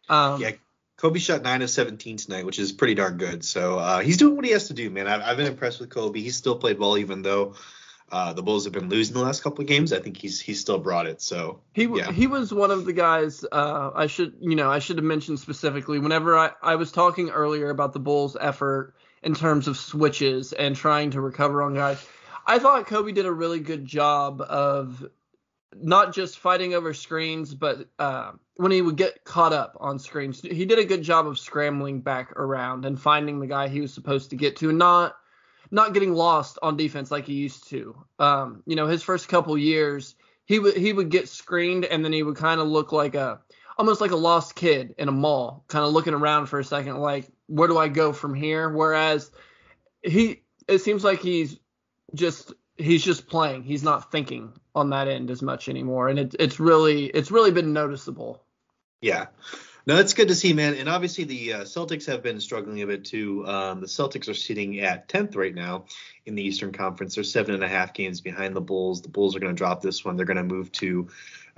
Um, 0.08 0.40
yeah, 0.40 0.52
Coby 0.98 1.18
shot 1.18 1.42
nine 1.42 1.64
of 1.64 1.70
17 1.70 2.18
tonight, 2.18 2.46
which 2.46 2.60
is 2.60 2.72
pretty 2.72 2.94
darn 2.94 3.18
good. 3.18 3.44
So 3.44 3.80
uh, 3.80 4.00
he's 4.00 4.18
doing 4.18 4.36
what 4.36 4.46
he 4.46 4.52
has 4.52 4.68
to 4.68 4.74
do, 4.74 4.90
man. 4.92 5.08
I've, 5.08 5.22
I've 5.22 5.38
been 5.38 5.48
impressed 5.48 5.80
with 5.80 5.90
Coby. 5.90 6.18
He's 6.18 6.36
still 6.36 6.56
played 6.56 6.78
well, 6.78 6.98
even 6.98 7.24
though 7.24 7.56
uh, 8.12 8.34
the 8.34 8.44
Bulls 8.44 8.66
have 8.66 8.74
been 8.74 8.88
losing 8.88 9.16
the 9.16 9.22
last 9.22 9.42
couple 9.42 9.62
of 9.62 9.68
games. 9.68 9.94
I 9.94 10.00
think 10.00 10.18
he's 10.18 10.40
he's 10.40 10.60
still 10.60 10.78
brought 10.78 11.08
it. 11.08 11.22
So 11.22 11.62
he 11.74 11.86
yeah. 11.86 12.12
he 12.12 12.28
was 12.28 12.54
one 12.54 12.70
of 12.70 12.86
the 12.86 12.94
guys. 12.94 13.44
Uh, 13.52 13.90
I 13.96 14.06
should 14.06 14.36
you 14.42 14.56
know 14.56 14.70
I 14.70 14.78
should 14.78 14.98
have 14.98 15.06
mentioned 15.06 15.40
specifically 15.40 15.98
whenever 15.98 16.38
I 16.38 16.52
I 16.62 16.76
was 16.76 16.92
talking 16.92 17.32
earlier 17.32 17.72
about 17.72 17.94
the 17.94 18.00
Bulls' 18.00 18.38
effort 18.40 18.94
in 19.24 19.34
terms 19.34 19.68
of 19.68 19.78
switches 19.78 20.54
and 20.54 20.76
trying 20.76 21.12
to 21.12 21.22
recover 21.22 21.64
on 21.64 21.74
guys. 21.74 22.06
I 22.46 22.60
thought 22.60 22.88
Coby 22.88 23.14
did 23.14 23.26
a 23.26 23.32
really 23.32 23.60
good 23.60 23.86
job 23.86 24.42
of 24.42 25.04
not 25.76 26.14
just 26.14 26.40
fighting 26.40 26.74
over 26.74 26.94
screens, 26.94 27.54
but 27.54 27.88
uh, 28.00 28.32
when 28.56 28.72
he 28.72 28.82
would 28.82 28.98
get 28.98 29.24
caught 29.24 29.54
up 29.54 29.78
on 29.80 30.00
screens, 30.00 30.42
he 30.42 30.66
did 30.66 30.80
a 30.80 30.86
good 30.86 31.02
job 31.02 31.28
of 31.28 31.40
scrambling 31.40 32.02
back 32.02 32.32
around 32.34 32.86
and 32.86 33.00
finding 33.00 33.40
the 33.40 33.48
guy 33.48 33.68
he 33.68 33.82
was 33.82 33.94
supposed 33.94 34.30
to 34.32 34.36
get 34.36 34.58
to, 34.58 34.70
and 34.70 34.78
not 34.78 35.16
not 35.74 35.94
getting 35.94 36.14
lost 36.14 36.60
on 36.62 36.76
defense 36.76 37.12
like 37.12 37.26
he 37.26 37.34
used 37.34 37.70
to. 37.70 37.96
Um, 38.20 38.64
you 38.66 38.76
know, 38.76 38.88
his 38.88 39.04
first 39.04 39.30
couple 39.30 39.58
years, 39.58 40.16
he 40.46 40.60
would 40.60 40.76
he 40.76 40.92
would 40.92 41.10
get 41.10 41.30
screened 41.30 41.86
and 41.86 42.04
then 42.04 42.12
he 42.12 42.24
would 42.24 42.36
kind 42.36 42.60
of 42.60 42.68
look 42.68 42.92
like 42.92 43.16
a 43.16 43.40
almost 43.78 44.02
like 44.02 44.12
a 44.12 44.16
lost 44.16 44.56
kid 44.56 44.94
in 44.98 45.08
a 45.08 45.12
mall, 45.12 45.64
kind 45.68 45.86
of 45.86 45.92
looking 45.92 46.14
around 46.14 46.48
for 46.48 46.60
a 46.60 46.64
second, 46.64 46.98
like 46.98 47.28
where 47.48 47.68
do 47.68 47.78
I 47.78 47.88
go 47.88 48.14
from 48.14 48.34
here? 48.34 48.70
Whereas 48.70 49.32
he, 50.04 50.42
it 50.68 50.80
seems 50.80 51.04
like 51.04 51.20
he's 51.20 51.58
just 52.14 52.54
he's 52.82 53.04
just 53.04 53.28
playing. 53.28 53.64
He's 53.64 53.84
not 53.84 54.12
thinking 54.12 54.54
on 54.76 54.90
that 54.92 55.08
end 55.08 55.32
as 55.32 55.42
much 55.42 55.70
anymore, 55.70 56.10
and 56.10 56.20
it, 56.20 56.36
it's 56.40 56.60
really 56.60 57.06
it's 57.06 57.32
really 57.32 57.52
been 57.52 57.74
noticeable. 57.74 58.44
Yeah. 59.02 59.28
No, 59.88 59.96
that's 59.96 60.14
good 60.14 60.28
to 60.28 60.36
see, 60.36 60.54
man. 60.54 60.76
And 60.76 60.88
obviously, 60.88 61.24
the 61.24 61.54
uh, 61.54 61.62
Celtics 61.62 62.06
have 62.06 62.22
been 62.22 62.40
struggling 62.40 62.84
a 62.84 62.88
bit 62.88 63.04
too. 63.04 63.48
Um, 63.48 63.82
the 63.82 63.88
Celtics 63.88 64.30
are 64.30 64.36
sitting 64.36 64.80
at 64.80 65.10
10th 65.10 65.36
right 65.36 65.56
now 65.56 65.86
in 66.28 66.36
the 66.36 66.44
Eastern 66.44 66.72
Conference. 66.72 67.16
They're 67.16 67.24
seven 67.24 67.56
and 67.56 67.64
a 67.64 67.68
half 67.68 67.94
games 67.94 68.22
behind 68.22 68.56
the 68.56 68.62
Bulls. 68.62 69.02
The 69.02 69.10
Bulls 69.10 69.36
are 69.36 69.40
going 69.40 69.56
to 69.56 69.58
drop 69.58 69.82
this 69.82 70.06
one. 70.06 70.18
They're 70.18 70.26
going 70.28 70.38
to 70.38 70.44
move 70.44 70.72
to 70.74 71.08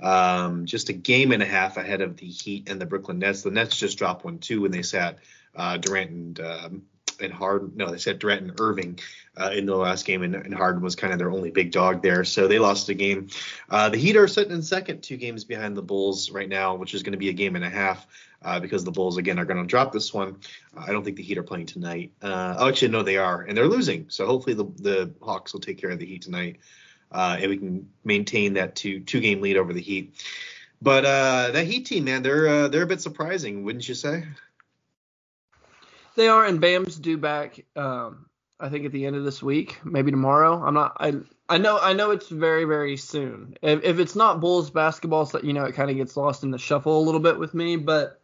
um, 0.00 0.64
just 0.64 0.88
a 0.88 0.94
game 0.94 1.32
and 1.32 1.42
a 1.42 1.46
half 1.46 1.76
ahead 1.76 2.00
of 2.00 2.16
the 2.16 2.26
Heat 2.26 2.70
and 2.70 2.80
the 2.80 2.86
Brooklyn 2.86 3.18
Nets. 3.18 3.42
The 3.42 3.50
Nets 3.50 3.76
just 3.76 3.98
dropped 3.98 4.24
one 4.24 4.38
too 4.38 4.62
when 4.62 4.70
they 4.70 4.82
sat 4.82 5.18
uh, 5.54 5.76
Durant 5.76 6.10
and 6.10 6.40
um, 6.40 6.82
and 7.20 7.32
Harden. 7.32 7.72
No, 7.74 7.90
they 7.90 7.98
said 7.98 8.18
Durant 8.18 8.42
and 8.42 8.60
Irving 8.60 8.98
uh, 9.36 9.50
in 9.54 9.66
the 9.66 9.76
last 9.76 10.04
game, 10.04 10.22
and, 10.22 10.34
and, 10.34 10.54
Harden 10.54 10.82
was 10.82 10.94
kind 10.94 11.12
of 11.12 11.18
their 11.18 11.30
only 11.30 11.50
big 11.50 11.72
dog 11.72 12.02
there. 12.02 12.24
So 12.24 12.46
they 12.46 12.58
lost 12.58 12.86
the 12.86 12.94
game. 12.94 13.28
Uh, 13.68 13.88
the 13.88 13.98
Heat 13.98 14.16
are 14.16 14.28
sitting 14.28 14.52
in 14.52 14.62
second, 14.62 15.02
two 15.02 15.16
games 15.16 15.44
behind 15.44 15.76
the 15.76 15.82
Bulls 15.82 16.30
right 16.30 16.48
now, 16.48 16.76
which 16.76 16.94
is 16.94 17.02
going 17.02 17.12
to 17.12 17.18
be 17.18 17.28
a 17.28 17.32
game 17.32 17.56
and 17.56 17.64
a 17.64 17.70
half 17.70 18.06
uh, 18.42 18.60
because 18.60 18.84
the 18.84 18.92
Bulls 18.92 19.16
again 19.16 19.38
are 19.38 19.44
going 19.44 19.60
to 19.60 19.66
drop 19.66 19.92
this 19.92 20.14
one. 20.14 20.36
I 20.76 20.92
don't 20.92 21.04
think 21.04 21.16
the 21.16 21.22
Heat 21.22 21.38
are 21.38 21.42
playing 21.42 21.66
tonight. 21.66 22.12
Uh, 22.22 22.56
oh, 22.58 22.68
actually, 22.68 22.88
no, 22.88 23.02
they 23.02 23.16
are, 23.16 23.42
and 23.42 23.56
they're 23.56 23.68
losing. 23.68 24.06
So 24.08 24.26
hopefully 24.26 24.54
the 24.54 24.64
the 24.82 25.14
Hawks 25.22 25.52
will 25.52 25.60
take 25.60 25.78
care 25.78 25.90
of 25.90 25.98
the 25.98 26.06
Heat 26.06 26.22
tonight, 26.22 26.58
uh, 27.10 27.36
and 27.40 27.50
we 27.50 27.56
can 27.56 27.88
maintain 28.04 28.54
that 28.54 28.76
two 28.76 29.00
two 29.00 29.20
game 29.20 29.40
lead 29.40 29.56
over 29.56 29.72
the 29.72 29.80
Heat. 29.80 30.14
But 30.80 31.04
uh, 31.04 31.50
that 31.52 31.66
Heat 31.66 31.86
team, 31.86 32.04
man, 32.04 32.22
they're 32.22 32.68
they're 32.68 32.82
a 32.82 32.86
bit 32.86 33.00
surprising, 33.00 33.64
wouldn't 33.64 33.88
you 33.88 33.94
say? 33.94 34.24
They 36.16 36.28
are, 36.28 36.44
and 36.44 36.60
Bam's 36.60 36.96
due 36.96 37.18
back. 37.18 37.64
Um, 37.76 38.26
I 38.60 38.68
think 38.68 38.86
at 38.86 38.92
the 38.92 39.04
end 39.06 39.16
of 39.16 39.24
this 39.24 39.42
week, 39.42 39.80
maybe 39.84 40.10
tomorrow. 40.10 40.62
I'm 40.62 40.74
not. 40.74 40.96
I 41.00 41.14
I 41.48 41.58
know 41.58 41.78
I 41.78 41.92
know 41.92 42.10
it's 42.12 42.28
very 42.28 42.64
very 42.64 42.96
soon. 42.96 43.56
If, 43.62 43.82
if 43.84 43.98
it's 43.98 44.16
not 44.16 44.40
Bulls 44.40 44.70
basketball, 44.70 45.26
so 45.26 45.40
you 45.42 45.52
know 45.52 45.64
it 45.64 45.74
kind 45.74 45.90
of 45.90 45.96
gets 45.96 46.16
lost 46.16 46.44
in 46.44 46.50
the 46.50 46.58
shuffle 46.58 46.98
a 46.98 47.04
little 47.04 47.20
bit 47.20 47.38
with 47.38 47.52
me. 47.54 47.76
But 47.76 48.20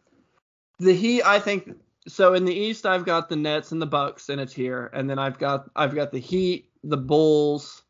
the 0.78 0.94
Heat, 0.94 1.22
I 1.22 1.38
think. 1.40 1.76
So 2.08 2.32
in 2.32 2.46
the 2.46 2.54
East, 2.54 2.86
I've 2.86 3.04
got 3.04 3.28
the 3.28 3.36
Nets 3.36 3.72
and 3.72 3.82
the 3.82 3.86
Bucks 3.86 4.30
in 4.30 4.38
a 4.38 4.46
tier, 4.46 4.90
and 4.94 5.08
then 5.10 5.18
I've 5.18 5.38
got 5.38 5.70
I've 5.76 5.94
got 5.94 6.12
the 6.12 6.18
Heat, 6.18 6.70
the 6.82 6.96
Bulls, 6.96 7.82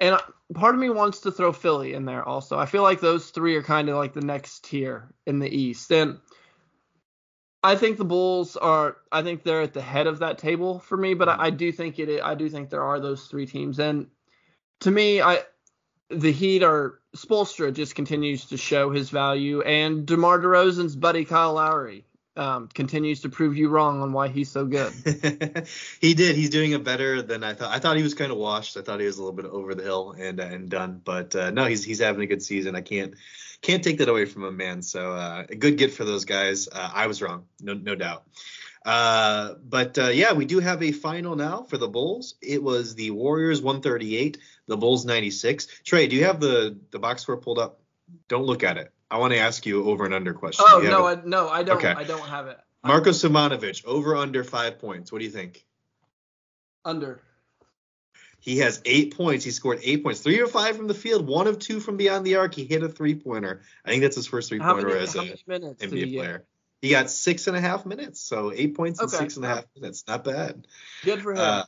and 0.00 0.16
part 0.54 0.74
of 0.74 0.80
me 0.80 0.88
wants 0.88 1.20
to 1.20 1.30
throw 1.30 1.52
Philly 1.52 1.92
in 1.92 2.06
there 2.06 2.26
also. 2.26 2.58
I 2.58 2.64
feel 2.66 2.82
like 2.82 3.00
those 3.00 3.28
three 3.30 3.56
are 3.56 3.62
kind 3.62 3.88
of 3.90 3.96
like 3.96 4.14
the 4.14 4.22
next 4.22 4.64
tier 4.64 5.12
in 5.26 5.38
the 5.38 5.54
East, 5.54 5.90
and 5.92 6.18
I 7.62 7.76
think 7.76 7.98
the 7.98 8.04
Bulls 8.04 8.56
are. 8.56 8.96
I 9.12 9.22
think 9.22 9.42
they're 9.42 9.62
at 9.62 9.74
the 9.74 9.82
head 9.82 10.06
of 10.06 10.20
that 10.20 10.38
table 10.38 10.78
for 10.78 10.96
me, 10.96 11.14
but 11.14 11.28
I, 11.28 11.36
I 11.46 11.50
do 11.50 11.72
think 11.72 11.98
it. 11.98 12.22
I 12.22 12.34
do 12.34 12.48
think 12.48 12.70
there 12.70 12.82
are 12.82 13.00
those 13.00 13.26
three 13.26 13.46
teams, 13.46 13.78
and 13.78 14.06
to 14.80 14.90
me, 14.90 15.20
I 15.20 15.40
the 16.08 16.32
Heat 16.32 16.62
are 16.62 17.00
Spoelstra 17.14 17.72
just 17.72 17.94
continues 17.94 18.46
to 18.46 18.56
show 18.56 18.90
his 18.90 19.10
value, 19.10 19.60
and 19.62 20.06
DeMar 20.06 20.38
DeRozan's 20.40 20.96
buddy 20.96 21.24
Kyle 21.24 21.54
Lowry 21.54 22.04
um, 22.36 22.68
continues 22.68 23.20
to 23.22 23.28
prove 23.28 23.56
you 23.56 23.68
wrong 23.68 24.00
on 24.02 24.12
why 24.12 24.28
he's 24.28 24.50
so 24.50 24.64
good. 24.64 24.92
he 26.00 26.14
did. 26.14 26.36
He's 26.36 26.50
doing 26.50 26.72
it 26.72 26.84
better 26.84 27.20
than 27.20 27.44
I 27.44 27.54
thought. 27.54 27.74
I 27.74 27.78
thought 27.78 27.96
he 27.96 28.02
was 28.02 28.14
kind 28.14 28.32
of 28.32 28.38
washed. 28.38 28.76
I 28.76 28.82
thought 28.82 29.00
he 29.00 29.06
was 29.06 29.18
a 29.18 29.22
little 29.22 29.36
bit 29.36 29.46
over 29.46 29.74
the 29.74 29.82
hill 29.82 30.14
and 30.18 30.40
and 30.40 30.70
done. 30.70 31.00
But 31.04 31.36
uh, 31.36 31.50
no, 31.50 31.66
he's 31.66 31.84
he's 31.84 32.00
having 32.00 32.22
a 32.22 32.26
good 32.26 32.42
season. 32.42 32.74
I 32.74 32.80
can't 32.80 33.14
can't 33.62 33.84
take 33.84 33.98
that 33.98 34.08
away 34.08 34.24
from 34.24 34.44
him, 34.44 34.56
man. 34.56 34.82
So 34.82 35.12
uh, 35.12 35.44
a 35.48 35.54
good 35.54 35.76
get 35.76 35.92
for 35.92 36.04
those 36.04 36.24
guys. 36.24 36.68
Uh, 36.68 36.90
I 36.92 37.06
was 37.06 37.20
wrong, 37.22 37.46
no 37.60 37.74
no 37.74 37.94
doubt. 37.94 38.24
Uh, 38.84 39.54
but 39.62 39.98
uh, 39.98 40.08
yeah, 40.08 40.32
we 40.32 40.46
do 40.46 40.58
have 40.58 40.82
a 40.82 40.92
final 40.92 41.36
now 41.36 41.62
for 41.62 41.76
the 41.76 41.88
Bulls. 41.88 42.36
It 42.40 42.62
was 42.62 42.94
the 42.94 43.10
Warriors 43.10 43.60
138, 43.60 44.38
the 44.66 44.76
Bulls 44.76 45.04
96. 45.04 45.66
Trey, 45.84 46.06
do 46.06 46.16
you 46.16 46.24
have 46.24 46.40
the 46.40 46.78
the 46.90 46.98
box 46.98 47.22
score 47.22 47.36
pulled 47.36 47.58
up? 47.58 47.80
Don't 48.28 48.44
look 48.44 48.64
at 48.64 48.78
it. 48.78 48.92
I 49.10 49.18
want 49.18 49.32
to 49.32 49.38
ask 49.38 49.66
you 49.66 49.84
over 49.84 50.04
and 50.04 50.14
under 50.14 50.32
question. 50.32 50.64
Oh 50.66 50.80
no, 50.82 51.06
I, 51.06 51.18
no, 51.24 51.48
I 51.48 51.62
don't. 51.62 51.76
Okay. 51.76 51.92
I 51.92 52.04
don't 52.04 52.26
have 52.26 52.46
it. 52.46 52.58
Marko 52.82 53.10
Simonovic 53.10 53.84
over 53.84 54.16
under 54.16 54.42
five 54.44 54.78
points. 54.78 55.12
What 55.12 55.18
do 55.18 55.24
you 55.24 55.30
think? 55.30 55.66
Under. 56.84 57.20
He 58.40 58.58
has 58.58 58.80
eight 58.84 59.16
points. 59.16 59.44
He 59.44 59.50
scored 59.50 59.80
eight 59.82 60.02
points. 60.02 60.20
Three 60.20 60.40
of 60.40 60.50
five 60.50 60.76
from 60.76 60.86
the 60.86 60.94
field, 60.94 61.26
one 61.26 61.46
of 61.46 61.58
two 61.58 61.78
from 61.78 61.96
beyond 61.96 62.26
the 62.26 62.36
arc. 62.36 62.54
He 62.54 62.64
hit 62.64 62.82
a 62.82 62.88
three 62.88 63.14
pointer. 63.14 63.62
I 63.84 63.90
think 63.90 64.02
that's 64.02 64.16
his 64.16 64.26
first 64.26 64.48
three 64.48 64.58
pointer 64.58 64.96
as 64.96 65.14
an 65.14 65.26
NBA 65.26 66.16
player. 66.16 66.44
He 66.80 66.88
got 66.88 67.10
six 67.10 67.46
and 67.46 67.56
a 67.56 67.60
half 67.60 67.84
minutes. 67.84 68.20
So 68.20 68.52
eight 68.52 68.74
points 68.74 69.00
okay. 69.00 69.14
in 69.14 69.20
six 69.20 69.36
and 69.36 69.44
a 69.44 69.48
half 69.48 69.64
minutes. 69.76 70.04
Not 70.08 70.24
bad. 70.24 70.66
Good 71.04 71.20
for 71.20 71.32
him. 71.32 71.38
Uh, 71.38 71.64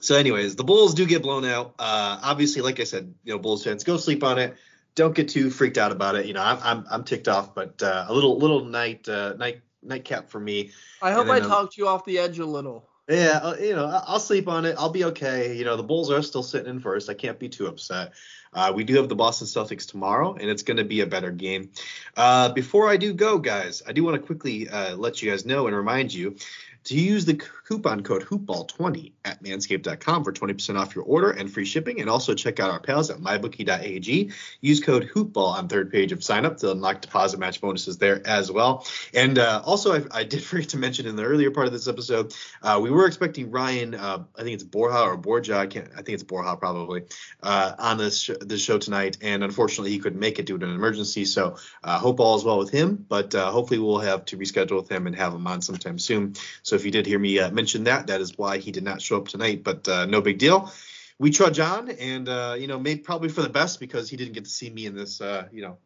so, 0.00 0.16
anyways, 0.16 0.56
the 0.56 0.64
Bulls 0.64 0.94
do 0.94 1.06
get 1.06 1.22
blown 1.22 1.44
out. 1.44 1.74
Uh, 1.78 2.20
obviously, 2.22 2.62
like 2.62 2.80
I 2.80 2.84
said, 2.84 3.14
you 3.24 3.32
know, 3.32 3.38
Bulls 3.38 3.64
fans, 3.64 3.84
go 3.84 3.96
sleep 3.96 4.22
on 4.22 4.38
it. 4.38 4.56
Don't 4.94 5.14
get 5.14 5.28
too 5.28 5.50
freaked 5.50 5.78
out 5.78 5.92
about 5.92 6.16
it. 6.16 6.26
You 6.26 6.34
know, 6.34 6.42
I'm 6.42 6.58
I'm, 6.62 6.86
I'm 6.90 7.04
ticked 7.04 7.28
off, 7.28 7.54
but 7.54 7.82
uh, 7.82 8.06
a 8.08 8.14
little 8.14 8.38
little 8.38 8.64
night 8.64 9.08
uh, 9.08 9.34
night 9.34 9.60
nightcap 9.82 10.28
for 10.28 10.40
me. 10.40 10.72
I 11.02 11.12
hope 11.12 11.28
I 11.28 11.40
talked 11.40 11.76
you 11.76 11.86
off 11.86 12.04
the 12.04 12.18
edge 12.18 12.38
a 12.38 12.46
little. 12.46 12.87
Yeah, 13.08 13.40
uh, 13.42 13.56
you 13.58 13.74
know, 13.74 13.86
I'll 14.06 14.20
sleep 14.20 14.48
on 14.48 14.66
it. 14.66 14.76
I'll 14.78 14.90
be 14.90 15.04
okay. 15.06 15.54
You 15.54 15.64
know, 15.64 15.76
the 15.76 15.82
Bulls 15.82 16.10
are 16.10 16.22
still 16.22 16.42
sitting 16.42 16.68
in 16.68 16.78
first. 16.78 17.08
I 17.08 17.14
can't 17.14 17.38
be 17.38 17.48
too 17.48 17.66
upset. 17.66 18.12
Uh, 18.52 18.72
we 18.74 18.84
do 18.84 18.96
have 18.96 19.08
the 19.08 19.16
Boston 19.16 19.46
Celtics 19.46 19.88
tomorrow, 19.88 20.34
and 20.34 20.50
it's 20.50 20.62
going 20.62 20.76
to 20.76 20.84
be 20.84 21.00
a 21.00 21.06
better 21.06 21.30
game. 21.30 21.70
Uh, 22.16 22.50
before 22.52 22.88
I 22.88 22.98
do 22.98 23.14
go, 23.14 23.38
guys, 23.38 23.82
I 23.86 23.92
do 23.92 24.04
want 24.04 24.16
to 24.16 24.26
quickly 24.26 24.68
uh, 24.68 24.94
let 24.96 25.22
you 25.22 25.30
guys 25.30 25.46
know 25.46 25.66
and 25.66 25.74
remind 25.74 26.12
you 26.12 26.36
to 26.84 26.94
use 26.94 27.24
the 27.24 27.42
coupon 27.68 28.02
code 28.02 28.24
hoopball20 28.24 29.12
at 29.26 29.42
manscaped.com 29.42 30.24
for 30.24 30.32
20% 30.32 30.78
off 30.78 30.94
your 30.94 31.04
order 31.04 31.30
and 31.32 31.52
free 31.52 31.66
shipping. 31.66 32.00
And 32.00 32.08
also 32.08 32.32
check 32.34 32.60
out 32.60 32.70
our 32.70 32.80
pals 32.80 33.10
at 33.10 33.18
mybookie.ag. 33.18 34.30
Use 34.62 34.80
code 34.80 35.10
hoopball 35.14 35.52
on 35.52 35.68
third 35.68 35.92
page 35.92 36.12
of 36.12 36.24
sign 36.24 36.46
up 36.46 36.56
to 36.58 36.70
unlock 36.70 37.02
deposit 37.02 37.38
match 37.38 37.60
bonuses 37.60 37.98
there 37.98 38.26
as 38.26 38.50
well. 38.50 38.86
And 39.12 39.38
uh, 39.38 39.60
also, 39.66 40.00
I, 40.00 40.20
I, 40.20 40.24
did 40.24 40.42
forget 40.44 40.70
to 40.70 40.78
mention 40.78 41.06
in 41.06 41.14
the 41.14 41.24
earlier 41.24 41.50
part 41.50 41.66
of 41.66 41.72
this 41.74 41.88
episode, 41.88 42.34
uh, 42.62 42.80
we 42.82 42.90
were 42.90 43.06
expecting 43.06 43.50
Ryan, 43.50 43.94
uh, 43.94 44.24
I 44.36 44.42
think 44.42 44.54
it's 44.54 44.64
Borja 44.64 45.02
or 45.02 45.18
Borja, 45.18 45.58
I 45.58 45.66
can't, 45.66 45.88
I 45.92 45.96
think 45.96 46.10
it's 46.10 46.22
Borja 46.22 46.56
probably, 46.56 47.04
uh, 47.42 47.74
on 47.78 47.98
this 47.98 48.18
sh- 48.18 48.30
this 48.40 48.62
show 48.62 48.78
tonight. 48.78 49.18
And 49.20 49.44
unfortunately, 49.44 49.90
he 49.90 49.98
couldn't 49.98 50.20
make 50.20 50.38
it 50.38 50.46
due 50.46 50.56
to 50.56 50.64
an 50.64 50.74
emergency. 50.74 51.26
So 51.26 51.56
uh, 51.84 51.98
hope 51.98 52.18
all 52.18 52.36
is 52.36 52.44
well 52.44 52.58
with 52.58 52.70
him. 52.70 53.04
But 53.08 53.34
uh, 53.34 53.50
hopefully, 53.50 53.78
we'll 53.78 53.98
have 53.98 54.24
to 54.26 54.38
reschedule 54.38 54.76
with 54.76 54.90
him 54.90 55.06
and 55.06 55.14
have 55.16 55.34
him 55.34 55.46
on 55.46 55.60
sometime 55.60 55.98
soon. 55.98 56.34
So 56.62 56.74
if 56.74 56.86
you 56.86 56.90
did 56.90 57.04
hear 57.04 57.18
me 57.18 57.38
uh, 57.58 57.68
mention 57.68 57.84
that, 57.84 58.06
that 58.06 58.20
is 58.20 58.38
why 58.38 58.58
he 58.58 58.72
did 58.72 58.84
not 58.84 59.02
show 59.02 59.18
up 59.18 59.28
tonight. 59.28 59.64
But 59.64 59.88
uh, 59.88 60.06
no 60.06 60.20
big 60.20 60.38
deal. 60.38 60.72
We 61.18 61.30
trudge 61.30 61.58
on, 61.58 61.90
and 61.90 62.28
uh, 62.28 62.56
you 62.58 62.68
know, 62.68 62.78
maybe 62.78 63.00
probably 63.00 63.28
for 63.28 63.42
the 63.42 63.48
best 63.48 63.80
because 63.80 64.08
he 64.08 64.16
didn't 64.16 64.34
get 64.34 64.44
to 64.44 64.50
see 64.50 64.70
me 64.70 64.86
in 64.86 64.94
this, 64.94 65.20
uh, 65.20 65.48
you 65.52 65.62
know, 65.62 65.78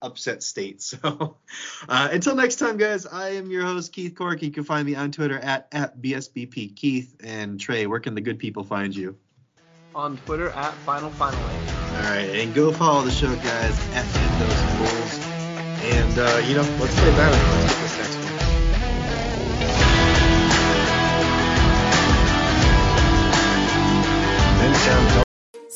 upset 0.00 0.42
state. 0.42 0.82
So 1.02 1.36
uh, 1.88 2.08
until 2.12 2.34
next 2.34 2.56
time, 2.56 2.78
guys, 2.78 3.06
I 3.06 3.30
am 3.30 3.50
your 3.50 3.64
host 3.64 3.92
Keith 3.92 4.14
Cork. 4.14 4.42
You 4.42 4.50
can 4.50 4.64
find 4.64 4.86
me 4.86 4.94
on 4.94 5.12
Twitter 5.12 5.38
at 5.38 5.68
at 5.72 6.00
bsbp 6.00 6.74
Keith 6.76 7.16
and 7.22 7.60
Trey. 7.60 7.86
Where 7.86 8.00
can 8.00 8.14
the 8.14 8.20
good 8.22 8.38
people 8.38 8.64
find 8.64 8.94
you? 8.94 9.16
On 9.94 10.16
Twitter 10.16 10.50
at 10.50 10.74
Final 10.74 11.10
Final. 11.10 11.40
All 11.40 12.04
right, 12.04 12.30
and 12.30 12.54
go 12.54 12.72
follow 12.72 13.02
the 13.02 13.10
show, 13.10 13.36
guys, 13.36 13.78
at 13.92 14.06
Ethos 14.06 14.62
Bulls. 14.78 15.20
And 15.82 16.18
uh, 16.18 16.40
you 16.42 16.54
know, 16.54 16.66
let's 16.78 16.98
play 16.98 17.10
better. 17.10 17.81